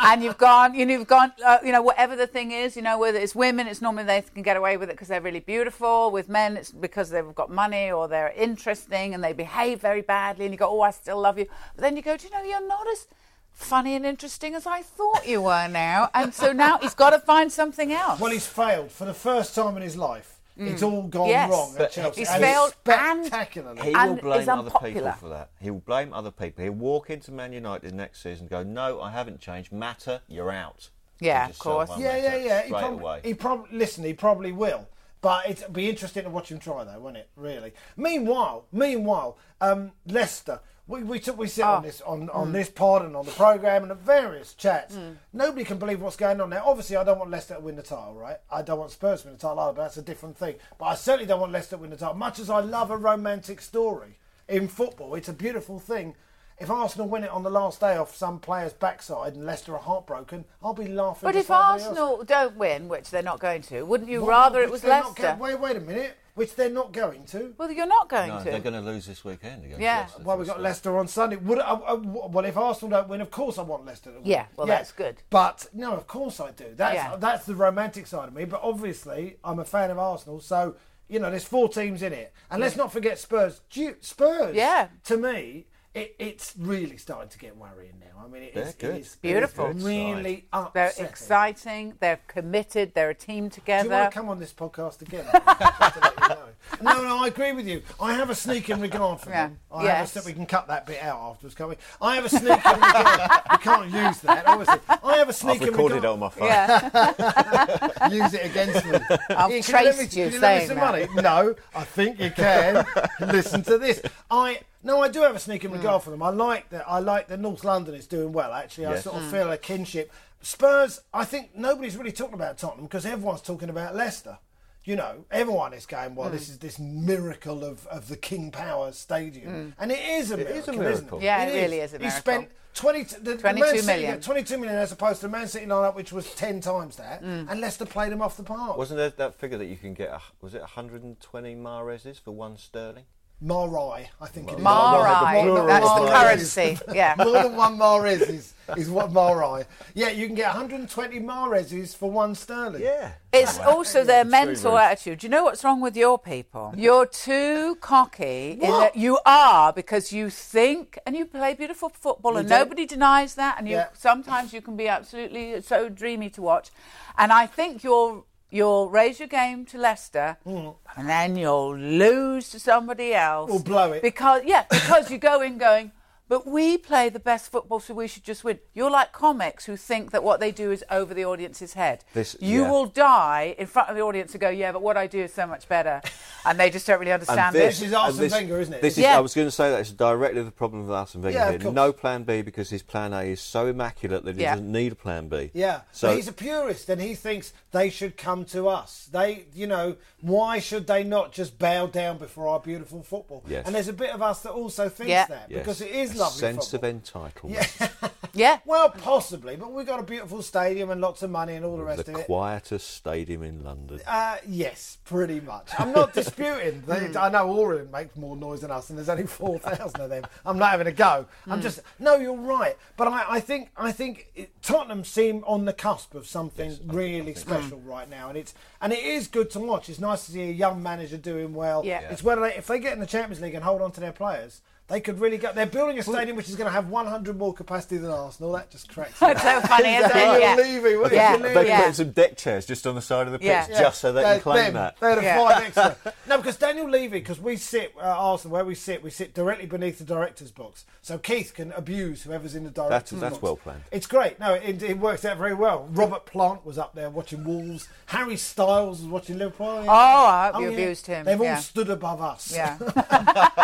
[0.00, 2.82] And you've gone, you know, you've gone, uh, you know, whatever the thing is, you
[2.82, 5.40] know, whether it's women, it's normally they can get away with it because they're really
[5.40, 6.10] beautiful.
[6.10, 10.46] With men, it's because they've got money or they're interesting and they behave very badly.
[10.46, 11.46] And you go, oh, I still love you.
[11.76, 13.06] But then you go, do you know, you're not as
[13.52, 16.10] funny and interesting as I thought you were now.
[16.14, 18.18] And so now he's got to find something else.
[18.20, 20.31] Well, he's failed for the first time in his life.
[20.56, 21.30] It's all gone Mm.
[21.30, 21.50] Yes.
[21.50, 22.20] wrong at But Chelsea.
[22.20, 23.82] he's and failed and- spectacularly.
[23.82, 25.12] He And will blame other people unpopular.
[25.18, 25.50] for that.
[25.60, 26.62] He will blame other people.
[26.64, 29.72] He'll walk into Man United next season and go, No, I haven't changed.
[29.72, 30.90] Matter, you're out.
[31.20, 31.88] Yeah, And just of course.
[31.88, 32.60] one Yeah, Matter yeah, yeah.
[32.62, 33.20] He Straight probably, away.
[33.24, 34.04] he probably listen.
[34.04, 34.88] He probably will,
[35.20, 37.30] but it'd be interesting to watch him try, though, wouldn't it?
[37.36, 37.72] Really.
[37.96, 40.60] Meanwhile, meanwhile, um, Leicester.
[40.92, 42.52] We, we took we sit on this on, on Mm.
[42.52, 44.94] this pod and on the program and at various chats.
[45.32, 46.62] Nobody can believe what's going on now.
[46.66, 48.36] Obviously, I don't want Leicester to win the title, right?
[48.50, 50.56] I don't want Spurs to win the title either, but that's a different thing.
[50.78, 52.14] But I certainly don't want Leicester to win the title.
[52.14, 56.14] Much as I love a romantic story in football, it's a beautiful thing.
[56.58, 59.80] If Arsenal win it on the last day off some player's backside and Leicester are
[59.80, 61.26] heartbroken, I'll be laughing.
[61.26, 61.86] But if everybody else.
[61.88, 65.06] Arsenal don't win, which they're not going to, wouldn't you Well, rather it was not
[65.06, 65.22] Leicester?
[65.22, 66.16] go- wait, wait a minute.
[66.34, 67.54] Which they're not going to.
[67.58, 68.44] well, you're not going No, to.
[68.44, 69.98] they're going to lose this weekend against Yeah.
[70.00, 70.22] Leicester.
[70.22, 71.36] Well, we've got uh, Leicester on Sunday.
[71.36, 74.10] Would uh, uh, I, I- well, if Arsenal don't win, of course I want Leicester
[74.12, 74.26] to win.
[74.26, 75.22] Yeah, well, that's good.
[75.28, 76.72] But no, of course I do.
[76.74, 77.16] That's Yeah.
[77.16, 78.46] that's the romantic side of me.
[78.46, 80.76] But obviously, I'm a fan of Arsenal, so
[81.08, 83.60] you know, there's four teams in it, and let's not forget Spurs.
[84.00, 84.88] Spurs, Yeah.
[85.04, 88.24] to me, it, it's really starting to get worrying now.
[88.24, 88.94] I mean, it Yeah, is, good.
[88.94, 89.66] it is Beautiful.
[89.66, 91.94] it is really They're exciting.
[92.00, 92.94] They're committed.
[92.94, 93.88] They're a team Do you together.
[93.90, 95.24] want to come on this podcast again?
[95.32, 96.38] Just to let you know.
[96.80, 97.82] No, no, I agree with you.
[98.00, 99.48] I have a sneaking regard for Yeah.
[99.48, 99.58] them.
[99.70, 100.14] I Yes.
[100.14, 101.76] have a, we can cut that bit out afterwards, can't we?
[102.00, 103.30] I have a sneaking regard.
[103.50, 104.80] We can't use that, obviously.
[104.88, 106.04] I have a I've sneaking recorded regard.
[106.04, 106.48] it on my phone.
[106.48, 108.08] yeah.
[108.10, 108.98] use it against me.
[109.30, 110.90] I've Ian, can traced let me, you can you lend me some that.
[111.10, 111.22] money?
[111.22, 112.86] No, I think you can.
[113.20, 114.00] Listen to this.
[114.30, 115.76] I no, I do have a sneaking Hmm.
[115.76, 116.22] regard for them.
[116.22, 116.84] I like that.
[116.88, 118.52] I like that North London is doing well.
[118.52, 119.30] Actually, I sort of Hmm.
[119.30, 120.10] feel a kinship.
[120.40, 121.00] Spurs.
[121.14, 124.38] I think nobody's really talking about Tottenham because everyone's talking about Leicester.
[124.84, 126.34] You know, everyone is going, well, Hmm.
[126.34, 129.74] this is this miracle of, of the King Power Stadium.
[129.78, 130.56] And it is a miracle.
[130.56, 131.18] is a isn't miracle.
[131.18, 131.20] it?
[131.20, 131.24] Hmm.
[131.24, 134.20] Yeah, it really is a He spent 20, the, the 22 City million.
[134.20, 137.20] 22 million as opposed to Man City lineup, which was 10 times that.
[137.20, 137.44] Hmm.
[137.48, 138.76] And Leicester played them off the park.
[138.76, 140.08] Wasn't there that figure that you can get?
[140.10, 143.04] A, was it 120 Mahrezes for one sterling?
[143.44, 144.62] Marai, I think it is.
[144.62, 145.44] Marai.
[145.44, 146.78] More than That's one the currency.
[146.94, 147.14] Yeah.
[147.18, 149.64] More than one Mahrez is, is what Marai.
[149.94, 152.82] Yeah, you can get 120 Mahrezes for one sterling.
[152.82, 155.18] Yeah, It's also their mental attitude.
[155.18, 156.72] Do you know what's wrong with your people?
[156.76, 158.94] You're too cocky What?
[158.94, 162.54] you are because you think and you play beautiful football, and do.
[162.54, 163.56] nobody denies that.
[163.58, 163.88] And you Yeah.
[163.92, 166.70] sometimes you can be absolutely so dreamy to watch.
[167.18, 170.74] And I think you'll you'll raise your game to Leicester, mm.
[170.96, 174.02] and then you'll lose to somebody else Or blow it.
[174.02, 175.90] because yeah, because you go in going.
[176.32, 178.58] But we play the best football, so we should just win.
[178.72, 182.04] You're like comics who think that what they do is over the audience's head.
[182.14, 182.70] This- you yeah.
[182.70, 185.34] will die in front of the audience and go, yeah, but what I do is
[185.34, 186.00] so much better.
[186.44, 187.86] And they just don't really understand this it.
[187.86, 188.82] is Arsene and this- Wenger, isn't it?
[188.82, 189.16] This is, Yeah.
[189.16, 191.50] I was going to say that it's directly the problem with Arsene Wenger Yeah, of
[191.52, 191.60] here.
[191.60, 191.74] course.
[191.74, 194.56] No plan B because his plan A is so immaculate that he Yeah.
[194.56, 195.52] doesn't need a plan B.
[195.54, 199.08] Yeah, So but he's a purist and he thinks they should come to us.
[199.12, 203.44] They, you know, why should they not just bow down before our beautiful football?
[203.46, 203.64] Yes.
[203.64, 205.26] And there's a bit of us that also thinks Yeah.
[205.26, 206.90] that yes, because it is a lovely sense football.
[206.90, 207.80] of entitlement.
[208.02, 208.08] Yeah.
[208.34, 208.58] yeah.
[208.64, 211.84] Well, possibly, but we've got a beautiful stadium and lots of money and all the
[211.84, 212.18] rest the of it.
[212.20, 214.00] The quietest stadium in London.
[214.06, 215.68] Uh, yes, pretty much.
[215.78, 216.82] I'm not disputing.
[216.86, 217.18] They, Hmm.
[217.18, 220.24] I know Orient makes more noise than us, and there's only four thousand of them.
[220.46, 221.26] I'm not having a go.
[221.46, 221.62] I'm Hmm.
[221.62, 222.16] just no.
[222.16, 226.26] You're right, but I, I think I think it, Tottenham seem on the cusp of
[226.26, 229.88] something really special right now, and it's and it is good to watch.
[229.88, 231.82] It's nice to see a young manager doing well.
[231.84, 232.00] Yeah.
[232.02, 232.10] Yeah.
[232.12, 234.12] It's whether they, if they get in the Champions League and hold on to their
[234.12, 234.60] players.
[234.92, 235.50] They could really go.
[235.54, 238.52] They're building a stadium which is going to have 100 more capacity than Arsenal.
[238.52, 239.18] That just cracks.
[239.22, 240.12] me It's so funny, isn't it?
[240.12, 240.54] Daniel Yeah.
[240.54, 241.34] Levy, what Yeah.
[241.34, 241.78] is They're Yeah.
[241.78, 243.66] putting some deck chairs just on the side of the pitch Yeah.
[243.68, 244.74] just so they They- can claim them.
[244.74, 244.96] that.
[245.00, 245.48] They had a Yeah.
[245.48, 245.96] five extra.
[246.28, 249.64] No, because Daniel Levy, because we sit, uh, Arsenal, where we sit, we sit directly
[249.64, 250.84] beneath the director's box.
[251.00, 253.30] So Keith can abuse whoever's in the director's box.
[253.32, 253.84] that's well planned.
[253.90, 254.38] It's great.
[254.38, 255.88] No, it, it works out very well.
[255.90, 257.88] Robert Plant was up there watching Wolves.
[258.06, 259.84] Harry Styles was watching Liverpool.
[259.88, 260.74] Oh, I hope you yeah.
[260.74, 261.24] abused him.
[261.24, 261.56] They've yeah.
[261.56, 262.52] all stood above us.
[262.54, 262.76] Yeah.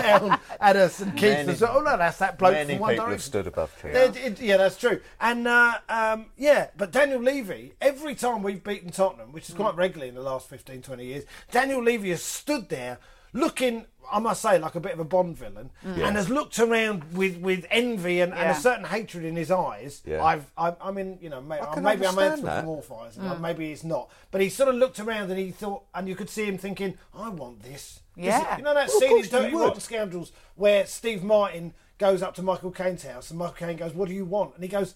[0.00, 1.00] down at us.
[1.00, 3.30] And Keith Many- was, oh no, that's that bloke Many from One people have Direction.
[3.30, 3.94] stood above Keith.
[3.94, 5.00] It- it- yeah, that's true.
[5.20, 9.74] And uh, um, yeah, but Daniel Levy, every time we've beaten Tottenham, which is quite
[9.76, 12.98] regularly in the last 15, 20 years, Daniel Levy has stood there
[13.32, 17.04] looking, I must say, like a bit of a Bond villain, and has looked around
[17.14, 20.02] with, with envy and, and a certain hatred in his eyes.
[20.04, 20.22] Yeah.
[20.24, 24.10] I've, I, I mean, you know, may, can maybe I'm anthropomorphising, like, maybe he's not.
[24.30, 26.98] But he sort of looked around and he thought, and you could see him thinking,
[27.14, 28.00] I want this.
[28.16, 28.56] This is- Yeah.
[28.58, 29.54] You know that Well, scene in Dirty.
[29.56, 33.94] Rotten Scoundrels where Steve Martin goes up to Michael Caine's house and Michael Caine goes,
[33.94, 34.54] What do you want?
[34.56, 34.94] And he goes,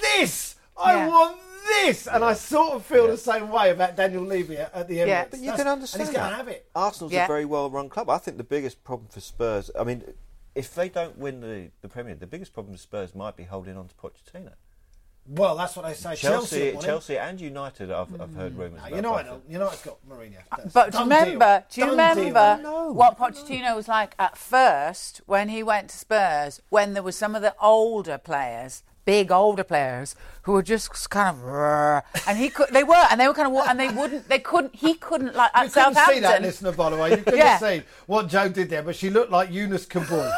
[0.00, 0.56] This!
[0.78, 1.08] I Yeah.
[1.08, 1.36] want
[1.66, 2.06] this!
[2.06, 5.06] And I sort of feel the same way about Daniel Levy at, at the Emirates.
[5.06, 5.24] Yeah.
[5.30, 6.30] But you That's- can understand And he's going that.
[6.30, 6.70] to have it.
[6.74, 7.24] Arsenal's Yeah.
[7.24, 8.10] a very well-run club.
[8.10, 10.04] I think the biggest problem for Spurs, I mean,
[10.54, 13.76] if they don't win the, the Premier, the biggest problem for Spurs might be holding
[13.76, 14.52] on to Pochettino.
[15.28, 16.14] Well, that's what they say.
[16.14, 16.88] Chelsea, Chelsea, want him.
[16.88, 18.58] Chelsea, and United, I've, I've heard mm.
[18.58, 18.80] rumours.
[18.82, 19.42] No, about United, both.
[19.48, 20.38] United's got Mourinho.
[20.52, 21.18] Uh, that's But do you done deal.
[21.18, 21.64] remember?
[21.68, 22.24] Do you Done deal.
[22.26, 26.62] remember what Pochettino was like at first when he went to Spurs?
[26.68, 31.34] When there were some of the older players, big older players, who were just kind
[31.42, 32.68] of, and he could.
[32.70, 34.28] They were, and they were kind of, and they wouldn't.
[34.28, 34.74] They couldn't.
[34.76, 36.14] He couldn't like at You couldn't Southampton.
[36.14, 37.10] see that, listener, by the way.
[37.12, 37.58] You couldn't Yeah.
[37.58, 40.30] see what Jo did there, but she looked like Eunice Cabool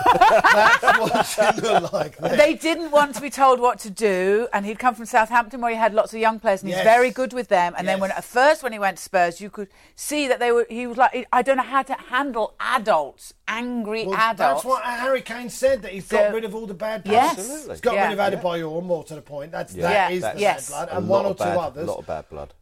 [0.54, 2.36] That's what she looked like there.
[2.36, 5.70] They didn't want to be told what to do, and he'd come from Southampton where
[5.72, 6.84] he had lots of young players, and he's Yes.
[6.84, 7.74] very good with them.
[7.76, 10.52] And then when at first when he went to Spurs, you could see that they
[10.52, 10.66] were.
[10.68, 14.38] He was like, I don't know how to handle adults, angry Well, adults.
[14.38, 17.36] That's what Harry Kane said that he's got So- rid of all the bad players
[17.36, 17.66] Yes.
[17.66, 18.04] He's got Yeah.
[18.04, 18.20] rid of
[18.62, 19.52] Adebayor, more to the point.
[19.52, 19.82] That's Yeah.
[19.82, 20.16] that Yeah.
[20.16, 20.70] is the Yes.
[20.70, 21.84] bad blood, and one or of two bad, others.
[21.88, 22.54] A lot of bad blood.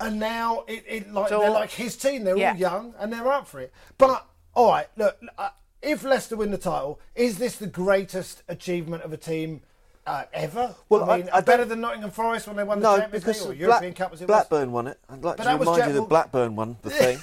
[0.00, 2.24] And now it, it like So- they're like his team.
[2.24, 2.52] They're Yeah.
[2.52, 3.72] all young and they're up for it.
[3.98, 5.50] But all right, look, uh,
[5.82, 9.62] if Leicester win the title, is this the greatest achievement of a team
[10.08, 10.74] Uh, ever?
[10.88, 13.24] Well, I mean, I- I better than Nottingham Forest when they won the No, Champions
[13.24, 14.98] because League or Black- European Cup as it Blackburn won it.
[15.10, 17.18] I'd like But to remind Jack you that Blackburn won the thing.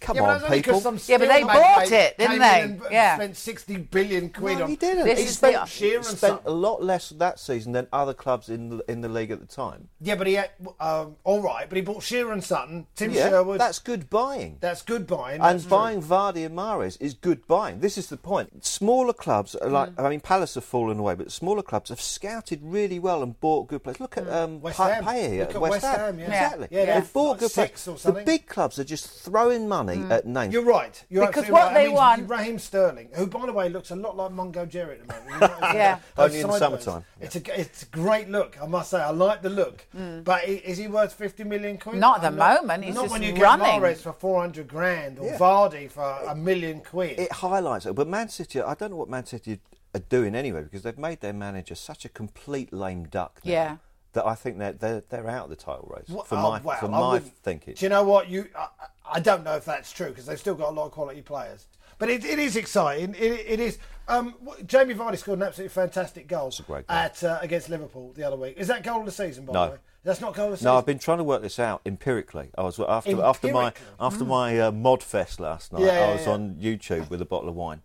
[0.00, 0.98] Come Yeah, on, that's only 'cause people.
[1.06, 2.80] Yeah, but they steel bought magnate it, didn't they?
[2.94, 3.14] Yeah.
[3.16, 5.04] spent 60 billion quid No, on he didn't.
[5.06, 8.68] This he spent, the- he spent a lot less that season than other clubs in
[8.68, 9.88] the, in the league at the time.
[10.02, 13.30] Yeah, but he had, um, all right, but he bought Shearer and Sutton, Tim Yeah,
[13.30, 13.58] Sherwood.
[13.60, 14.58] that's good buying.
[14.60, 15.40] that's good buying.
[15.40, 17.80] And that's buying Vardy and Mahrez is good buying.
[17.80, 18.62] This is the point.
[18.66, 20.04] Smaller clubs, are like Mm.
[20.04, 23.68] I mean, Palace have fallen away, but smaller clubs have scouted really well and bought
[23.68, 24.00] good players.
[24.00, 24.60] Look at um, Mm.
[24.60, 25.04] West Pa- Ham.
[25.04, 25.98] Payet Look at at West, West Ham.
[26.00, 26.24] Ham, yeah.
[26.26, 26.68] Exactly.
[26.70, 27.88] Yeah, they've they've bought like good six players.
[27.88, 28.22] or The something.
[28.22, 28.26] Mm.
[28.26, 30.52] big clubs are just throwing money at names.
[30.52, 31.04] You're right.
[31.08, 31.74] You're Because what right.
[31.74, 34.66] they I mean, want- Raheem Sterling, who by the way looks a lot like Mungo
[34.66, 35.26] Jerry at the moment.
[35.34, 35.76] You know what I'm saying?
[35.76, 35.98] Yeah.
[36.16, 36.84] Those Only in the sideburns.
[36.84, 37.04] summertime.
[37.20, 38.56] It's a it's a great look.
[38.62, 39.86] I must say, I like the look.
[40.24, 41.96] But is he worth 50 million quid?
[41.96, 41.98] Mm.
[42.00, 43.80] Not at the not- moment, he's not just when you running.
[43.80, 45.38] get Mahrez for 400 grand or Yeah.
[45.38, 47.18] Vardy for a million quid.
[47.18, 47.94] it highlights it.
[47.94, 49.60] But Man City, I don't know what Man City
[49.96, 53.40] are doing anyway because they've made their manager such a complete lame duck.
[53.44, 53.76] Now, Yeah.
[54.12, 56.60] That I think they're they're, they're out of the title race Wha- for oh, my
[56.60, 57.74] wow, for my wouldn't- thinking.
[57.74, 58.46] Do you know what you?
[58.56, 58.68] I,
[59.12, 61.66] I don't know if that's true because they've still got a lot of quality players.
[61.98, 63.14] But it, it is exciting.
[63.14, 63.78] It, it is.
[64.08, 64.34] Um,
[64.66, 66.96] Jamie Vardy scored an absolutely fantastic goal, a great goal.
[66.96, 68.54] at uh, against Liverpool the other week.
[68.56, 69.44] Is that goal of the season?
[69.46, 69.66] By No.
[69.66, 70.72] the way, that's not goal of the season.
[70.72, 72.48] No, I've been trying to work this out empirically.
[72.56, 73.94] I was after after my Empirically?
[74.00, 75.82] after my uh, mod fest last night.
[75.82, 76.32] Yeah, yeah, I was yeah.
[76.32, 77.82] on YouTube with a bottle of wine,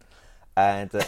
[0.56, 1.04] and uh,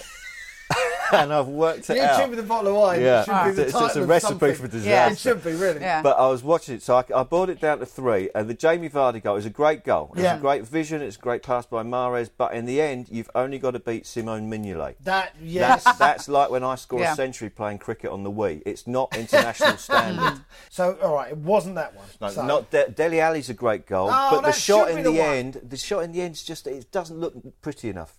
[1.13, 2.29] and I've worked it YouTube out.
[2.29, 3.01] with a bottle of wine.
[3.01, 4.55] Yeah, should be the it's, it's a recipe something.
[4.55, 4.89] for disaster.
[4.89, 5.11] Yeah.
[5.11, 5.81] It should be really.
[5.81, 6.01] Yeah.
[6.01, 8.53] But I was watching it, so I, I brought it down to three, and the
[8.53, 10.11] Jamie Vardy goal is a great goal.
[10.13, 10.37] It's Yeah.
[10.37, 13.59] a great vision, it's a great pass by Mahrez, but in the end, you've only
[13.59, 14.95] got to beat Simone Mignolet.
[15.03, 15.83] That yes.
[15.83, 17.13] That's, that's like when I score Yeah.
[17.13, 18.61] a century playing cricket on the Wii.
[18.65, 20.41] It's not international standard.
[20.69, 22.05] so all right, it wasn't that one.
[22.21, 25.11] No, So- not De- Dele Alli's a great goal, Oh, but the shot in the,
[25.11, 28.15] the end, the shot in the end is just it doesn't look pretty enough.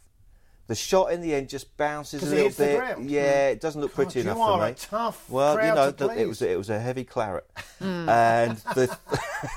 [0.67, 2.79] The shot in the end just bounces a little hits the bit.
[2.79, 3.11] ground.
[3.11, 4.75] Yeah, it doesn't look God, pretty you enough are for a me.
[4.79, 7.47] tough well, crowd you know, the, it was it was a heavy claret,
[7.81, 8.09] Hmm.
[8.09, 8.97] and the,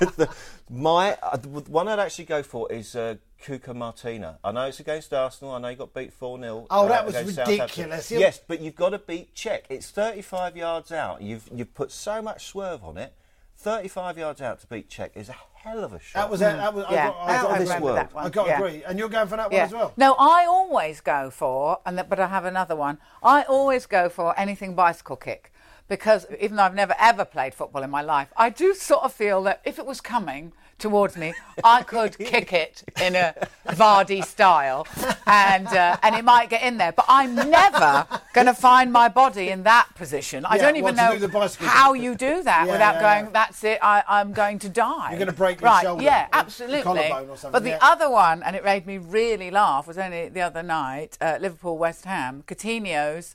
[0.16, 0.28] the
[0.68, 4.38] my uh, the one I'd actually go for is uh, Cuco Martina.
[4.44, 5.54] I know it's against Arsenal.
[5.54, 8.10] I know you got beat four 0 Oh, that was ridiculous.
[8.10, 9.62] You- Yes, but you've got to beat Cech.
[9.70, 11.22] It's 35 yards out.
[11.22, 13.14] You've you've put so much swerve on it.
[13.58, 16.20] 35 yards out to beat Cech is a hell of a shot.
[16.22, 16.44] That was it.
[16.56, 16.84] That was.
[16.84, 17.96] I Yeah, got, I Out got, of I this remember world.
[17.98, 18.24] that one.
[18.24, 18.58] I got to yeah.
[18.58, 19.92] agree, and you're going for that one as well.
[19.96, 22.98] No, I always go for, and th- but I have another one.
[23.20, 25.52] I always go for anything bicycle kick
[25.88, 29.12] because even though I've never ever played football in my life, I do sort of
[29.12, 33.34] feel that if it was coming towards me, I could kick it in a
[33.68, 34.86] Vardy style,
[35.26, 36.92] and uh, and it might get in there.
[36.92, 40.44] But I'm never going to find my body in that position.
[40.44, 42.94] I Yeah, don't even to know do the bicycle how you do that Yeah, without
[42.96, 43.24] yeah, going.
[43.26, 43.30] yeah.
[43.32, 43.78] That's it.
[43.82, 45.10] I, I'm going to die.
[45.10, 45.82] You're gonna break your right?
[45.82, 46.82] shoulder Yeah, absolutely.
[46.82, 47.78] collarbone or something, But the yeah.
[47.80, 51.76] other one, and it made me really laugh, was only the other night, uh, Liverpool
[51.78, 53.34] West Ham, Coutinho's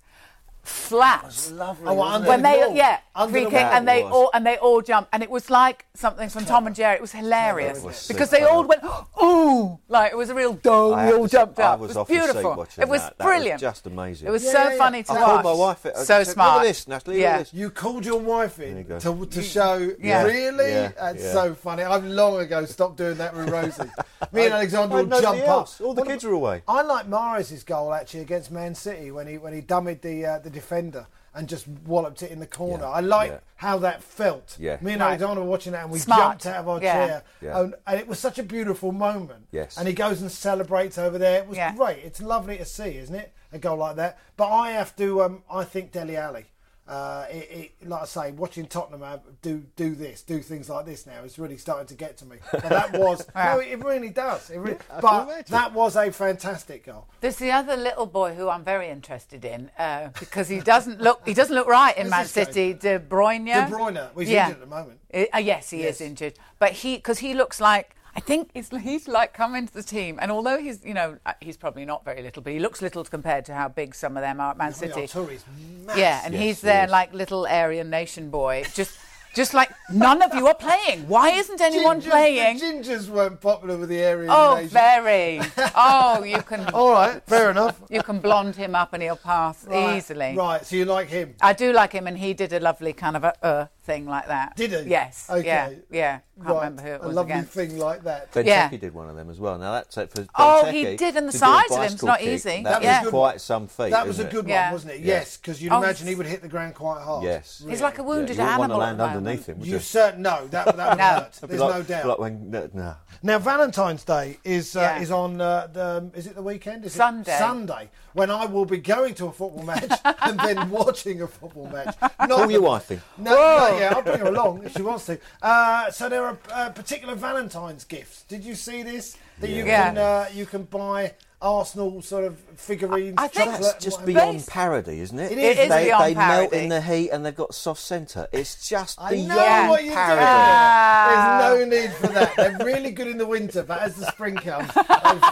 [0.64, 1.24] flat.
[1.54, 1.88] lovely.
[1.88, 2.30] Oh, wasn't under it?
[2.30, 2.76] When the they ball.
[2.76, 4.14] yeah Under free the kick and they was.
[4.14, 6.96] all and they all jumped and it was like something from Tom and Jerry.
[6.96, 8.82] It was hilarious It was because so they all went
[9.24, 11.06] ooh like it was a real dome.
[11.06, 11.80] We all to say, jumped I up.
[11.80, 12.56] was it off was the seat beautiful.
[12.58, 13.18] watching It was that.
[13.18, 13.62] That was brilliant.
[13.62, 14.28] just amazing.
[14.28, 14.78] It was Yeah, so yeah, yeah.
[14.78, 15.26] funny to I watch.
[15.26, 15.86] called my wife.
[15.86, 16.54] I so said, smart.
[16.58, 17.16] Look at this, Natalie.
[17.16, 17.30] Look Yeah.
[17.36, 17.54] at this.
[17.54, 19.00] You called your wife in you go.
[19.00, 19.92] to, to show.
[20.02, 20.24] Yeah.
[20.24, 20.70] Really?
[20.72, 21.32] Yeah, That's yeah.
[21.34, 21.84] so funny.
[21.84, 23.90] I've long ago stopped doing that with Rosie.
[24.34, 25.80] Me and Alexander I will had jump nobody else.
[25.80, 25.88] up.
[25.88, 26.64] All the What kids about- are away.
[26.68, 30.40] I like Mahrez' goal actually against Man City when he when he dummied the uh,
[30.40, 32.84] the defender and just walloped it in the corner.
[32.84, 33.40] Yeah, I like yeah.
[33.56, 34.56] how that felt.
[34.60, 34.78] Yeah.
[34.82, 35.08] Me and Right.
[35.10, 36.22] Alexander were watching that and we Smart.
[36.40, 36.94] jumped out of our Yeah.
[37.08, 37.24] chair.
[37.42, 37.60] Yeah.
[37.60, 39.48] And, and it was such a beautiful moment.
[39.52, 39.78] Yes.
[39.78, 41.40] And he goes and celebrates over there.
[41.42, 41.76] It was Yeah.
[41.76, 42.00] great.
[42.00, 43.34] It's lovely to see, isn't it?
[43.52, 44.20] A goal like that.
[44.38, 45.24] But I have to.
[45.24, 46.46] Um, I think Dele Alli.
[46.86, 50.86] Uh, it, it, like I say, watching Tottenham have, do do this, do things like
[50.86, 52.38] this now, it's really starting to get to me.
[52.52, 54.50] But that was no, it really does.
[54.50, 57.08] It really, I can but that was a fantastic goal.
[57.22, 61.22] There's the other little boy who I'm very interested in uh, because he doesn't look
[61.26, 62.44] he doesn't look right in Man this guy?
[62.44, 62.74] City.
[62.74, 63.46] De Bruyne.
[63.46, 64.48] De Bruyne, well, he's Yeah.
[64.50, 65.00] injured at the moment.
[65.14, 65.96] Uh, yes, he Yes.
[65.96, 69.74] is injured, but he because he looks like I think he's, he's like come into
[69.74, 72.60] the team, and although he's you know uh, he's probably not very little, but he
[72.60, 75.02] looks little compared to how big some of them are at Man City.
[75.02, 75.44] Arturi's
[75.86, 75.98] massive.
[76.00, 76.92] Yeah, and Yes, he's he there is.
[76.92, 78.98] like little Aryan nation boy, just
[79.34, 81.08] just like none of you are playing.
[81.08, 82.58] Why isn't anyone Gingers- playing?
[82.60, 84.30] The gingers weren't popular with the area.
[84.32, 84.70] Oh, nation.
[84.70, 85.42] very.
[85.76, 87.82] Oh, you can All right, fair enough.
[87.90, 90.36] you can blonde him up and he'll pass Right, easily.
[90.38, 91.34] Right, so you like him?
[91.42, 94.28] I do like him, and he did a lovely kind of a uh thing like
[94.28, 94.56] that.
[94.56, 94.90] Did he?
[94.90, 95.28] Yes.
[95.30, 95.46] Okay.
[95.46, 95.70] Yeah.
[95.92, 96.20] Yeah.
[96.38, 97.46] Can't Right, remember who it a was lovely again.
[97.46, 98.32] thing like that.
[98.32, 98.70] Benteke Yeah.
[98.70, 99.58] did one of them as well.
[99.60, 101.78] Now that's it for Oh, Benteke he did, and the to do a size of
[101.78, 102.64] him's bicycle not kick, easy.
[102.64, 103.92] That That was was quite some feat.
[103.92, 104.50] That was a good it?
[104.50, 104.64] Yeah.
[104.66, 105.00] one, wasn't it?
[105.02, 105.08] Yeah.
[105.08, 107.24] Yes, because you'd Oh, imagine he would hit the ground quite hard.
[107.24, 107.64] Yes.
[107.68, 109.74] He's like a Yeah, wounded you wouldn't want to land at underneath him, would You
[109.74, 109.80] you?
[109.80, 111.04] certain no that that would No.
[111.04, 111.40] hurt.
[111.48, 112.06] There's like- no doubt.
[112.08, 112.96] Like when, no, no.
[113.22, 115.02] Now Valentine's Day is uh, Yeah.
[115.02, 116.84] is on uh, the is it the weekend?
[116.86, 117.38] Is Sunday.
[117.38, 121.68] Sunday when I will be going to a football match and then watching a football
[121.70, 121.96] match.
[122.02, 123.02] Not Call your the- wife in.
[123.18, 125.20] No, no, yeah, I'll bring her along if she wants to.
[125.42, 128.24] Uh, so there are uh, particular Valentine's gifts.
[128.24, 129.18] Did you see this?
[129.40, 133.16] That you can uh, you can buy Arsenal sort of figurines.
[133.18, 135.32] I think That's just beyond Base- parody, isn't it?
[135.32, 135.58] It is.
[135.58, 138.28] It is they, beyond they melt in the heat and they've got soft centre.
[138.32, 141.66] It's just I beyond know what you're parody.
[141.68, 141.70] doing.
[141.70, 142.36] There's no need for that.
[142.36, 144.84] They're really good in the winter, but as the spring comes, they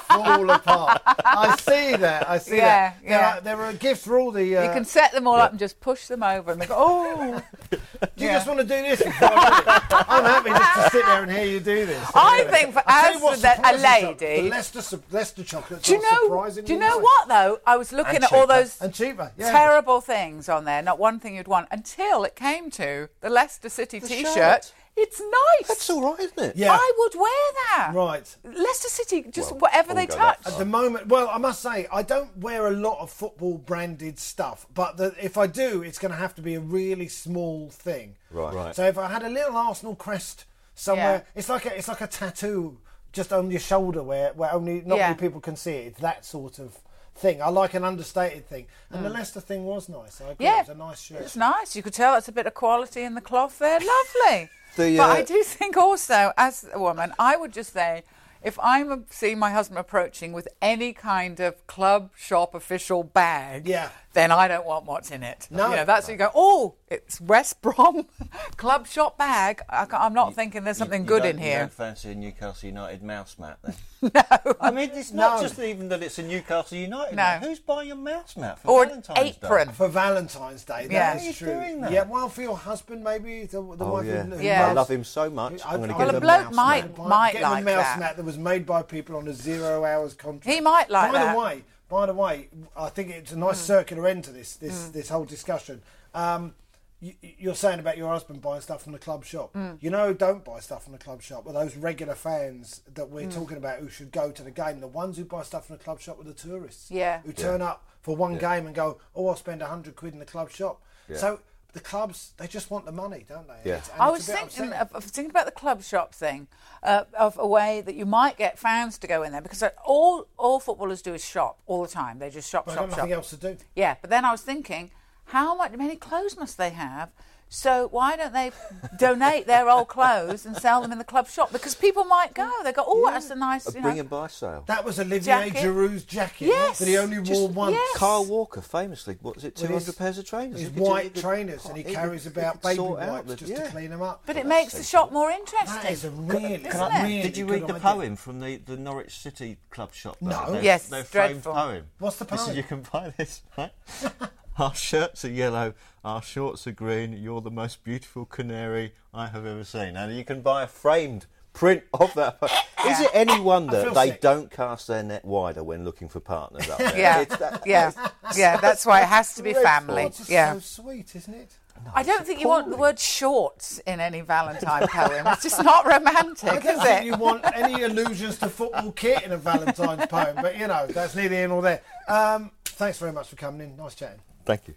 [0.09, 1.01] fall apart.
[1.05, 2.29] I see that.
[2.29, 3.01] I see Yeah, that.
[3.01, 3.37] There, yeah.
[3.37, 4.57] are, there are gifts for all the.
[4.57, 6.75] Uh, You can set them all up and just push them over, and they go,
[6.77, 7.77] "Oh." do
[8.17, 8.33] you yeah.
[8.33, 9.01] just want to do this?
[9.05, 12.11] I I'm happy just to sit there and hear you do this.
[12.15, 13.19] I think for you
[13.63, 14.41] a lady.
[14.43, 16.23] the Leicester, Leicester chocolates Do you know?
[16.27, 17.05] surprisingly Do you know nice.
[17.11, 17.59] What though?
[17.65, 19.31] I was looking And at all those And cheaper.
[19.37, 19.51] Yeah.
[19.51, 20.81] terrible things on there.
[20.81, 24.33] Not one thing you'd want until it came to the Leicester City The T-shirt.
[24.33, 24.73] shirt.
[24.97, 25.67] It's nice.
[25.69, 26.55] That's all right, isn't it?
[26.57, 26.73] Yeah.
[26.73, 27.91] I would wear that.
[27.95, 28.35] Right.
[28.43, 30.53] Leicester City, just Well, whatever they wouldn't go that touch.
[30.53, 34.19] At the moment, well, I must say, I don't wear a lot of football branded
[34.19, 37.69] stuff, but the, if I do, it's going to have to be a really small
[37.69, 38.17] thing.
[38.31, 38.53] Right.
[38.53, 38.75] Right.
[38.75, 40.43] So if I had a little Arsenal crest
[40.75, 41.39] somewhere, Yeah.
[41.39, 42.77] it's like a, it's like a tattoo
[43.13, 45.07] just on your shoulder where, where only not Yeah.
[45.07, 45.85] many people can see it.
[45.87, 46.77] It's that sort of
[47.15, 47.41] thing.
[47.41, 50.21] I like an understated thing, and the Leicester thing was nice.
[50.21, 50.45] I agree.
[50.45, 50.49] Mm.
[50.49, 51.21] Yeah, it was a nice shirt.
[51.21, 51.75] It's nice.
[51.75, 53.79] You could tell it's a bit of quality in the cloth there.
[54.25, 54.49] Lovely.
[54.77, 58.03] The, but uh, I do think also, as a woman, I would just say,
[58.41, 63.89] if I'm seeing my husband approaching with any kind of club shop official bag, Yeah.
[64.13, 65.47] Then I don't want what's in it.
[65.49, 65.69] No.
[65.69, 68.05] You know, that's what you go, oh, it's West Brom
[68.57, 69.61] club shop bag.
[69.69, 71.59] I am not thinking there's something you good don't- in You here.
[71.59, 73.75] don't fancy a Newcastle United mouse mat then?
[74.13, 74.53] no.
[74.59, 75.47] I mean, it's not No.
[75.47, 77.23] just even that it's a Newcastle United No.
[77.23, 77.43] mat.
[77.43, 79.67] Who's buying a mouse mat for Or an Valentine's apron.
[79.67, 79.73] Day?
[79.73, 81.13] For Valentine's Day, Yeah.
[81.13, 81.53] that Why is are you true.
[81.61, 81.91] doing that?
[81.91, 84.23] Yeah, well, for your husband, maybe the, the Oh, wife yeah.
[84.23, 84.67] who- who Yeah.
[84.67, 85.63] I love him so much.
[85.65, 87.07] I- I'm going to Well, give a him bloke mouse might- mat.
[87.07, 87.99] Might get like a mouse that.
[87.99, 90.45] mat that was made by people on a zero hours contract.
[90.53, 91.33] He might like by that.
[91.33, 93.65] the way, by the way, I think it's a nice mm.
[93.65, 94.93] circular end to this this mm.
[94.93, 95.81] this whole discussion.
[96.15, 96.55] Um,
[97.01, 99.53] you, you're saying about your husband buying stuff from the club shop.
[99.53, 99.77] Mm.
[99.81, 103.09] You know, who don't buy stuff from the club shop are those regular fans that
[103.09, 104.79] we're talking about who should go to the game.
[104.79, 106.89] The ones who buy stuff from the club shop are the tourists.
[106.89, 107.21] Yeah.
[107.25, 110.25] Who turn up for one game and go, oh, I'll spend hundred quid in the
[110.25, 110.81] club shop.
[111.13, 111.41] So
[111.73, 113.69] the clubs, they just want the money, don't they?
[113.69, 113.81] Yeah.
[113.97, 114.73] I was thinking upsetting.
[114.73, 116.47] of, of thinking about the club shop thing,
[116.83, 120.27] uh, of a way that you might get fans to go in there because all
[120.37, 122.19] all footballers do is shop all the time.
[122.19, 122.97] They just shop, But shop, shop.
[122.97, 123.57] nothing else to do.
[123.75, 124.91] Yeah, but then I was thinking,
[125.25, 127.11] how much many clothes must they have?
[127.53, 128.53] So why don't they
[128.97, 131.51] donate their old clothes and sell them in the club shop?
[131.51, 132.49] Because people might go.
[132.63, 133.99] They go, oh, that's a nice, A you bring know.
[133.99, 134.63] and buy sale.
[134.67, 135.55] That was Olivier Jacket.
[135.61, 137.73] Giroud's jacket Yes, that he only just- wore once.
[137.73, 137.97] yes.
[137.97, 140.61] Kyle Walker, famously, what was it, 200 his- pairs of trainers?
[140.61, 142.61] His He do- white he trainers, and oh, he oh, carries could- about he could
[142.61, 143.63] baby sort out wipes the- just yeah.
[143.65, 144.21] to clean them up.
[144.25, 145.81] But it makes the shop more interesting.
[145.83, 147.03] That is a really, Isn't good- it?
[147.03, 147.79] really Did you read the idea.
[147.81, 150.15] poem from the, the Norwich City Club shop?
[150.21, 150.53] No.
[150.53, 151.53] Their, Yes, their it's framed dreadful.
[151.53, 151.83] poem.
[151.99, 152.55] What's the This is- poem?
[152.55, 153.71] you can buy this, right?
[154.57, 157.13] our shirts are yellow, our shorts are green.
[157.13, 159.95] You're the most beautiful canary I have ever seen.
[159.95, 162.37] And you can buy a framed print of that.
[162.87, 164.21] Is it any wonder they sick.
[164.21, 166.97] don't cast their net wider when looking for partners up there?
[166.97, 167.91] yeah, that- yeah,
[168.35, 168.57] yeah.
[168.57, 170.11] That's why it has to be family.
[170.27, 170.53] Yeah.
[170.53, 171.53] so sweet, isn't it?
[171.95, 175.25] I don't think you want the word shorts in any Valentine poem.
[175.27, 177.05] It's just not romantic, I don't is think it?
[177.05, 181.15] you want any allusions to football kit in a Valentine's poem, but you know, that's
[181.15, 181.81] neither here nor there.
[182.07, 183.77] Um, thanks very much for coming in.
[183.77, 184.19] Nice chatting.
[184.51, 184.75] Thank you.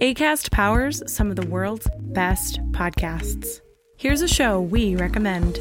[0.00, 3.60] ACAST powers some of the world's best podcasts.
[3.98, 5.58] Here's a show we recommend.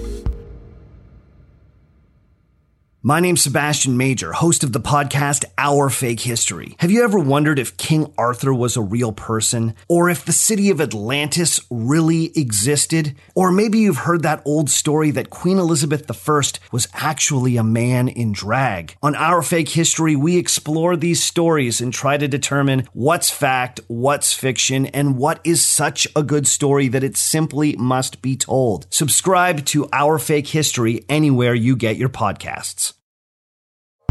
[3.01, 6.75] My name's Sebastian Major, host of the podcast Our Fake History.
[6.79, 9.73] Have you ever wondered if King Arthur was a real person?
[9.87, 13.15] Or if the city of Atlantis really existed?
[13.35, 16.41] Or maybe you've heard that old story that Queen Elizabeth I
[16.73, 18.97] was actually a man in drag.
[19.01, 24.33] On Our Fake History, we explore these stories and try to determine what's fact, what's
[24.33, 28.87] fiction, and what is such a good story that it simply must be told.
[28.89, 32.88] Subscribe to Our Fake History anywhere you get your podcasts.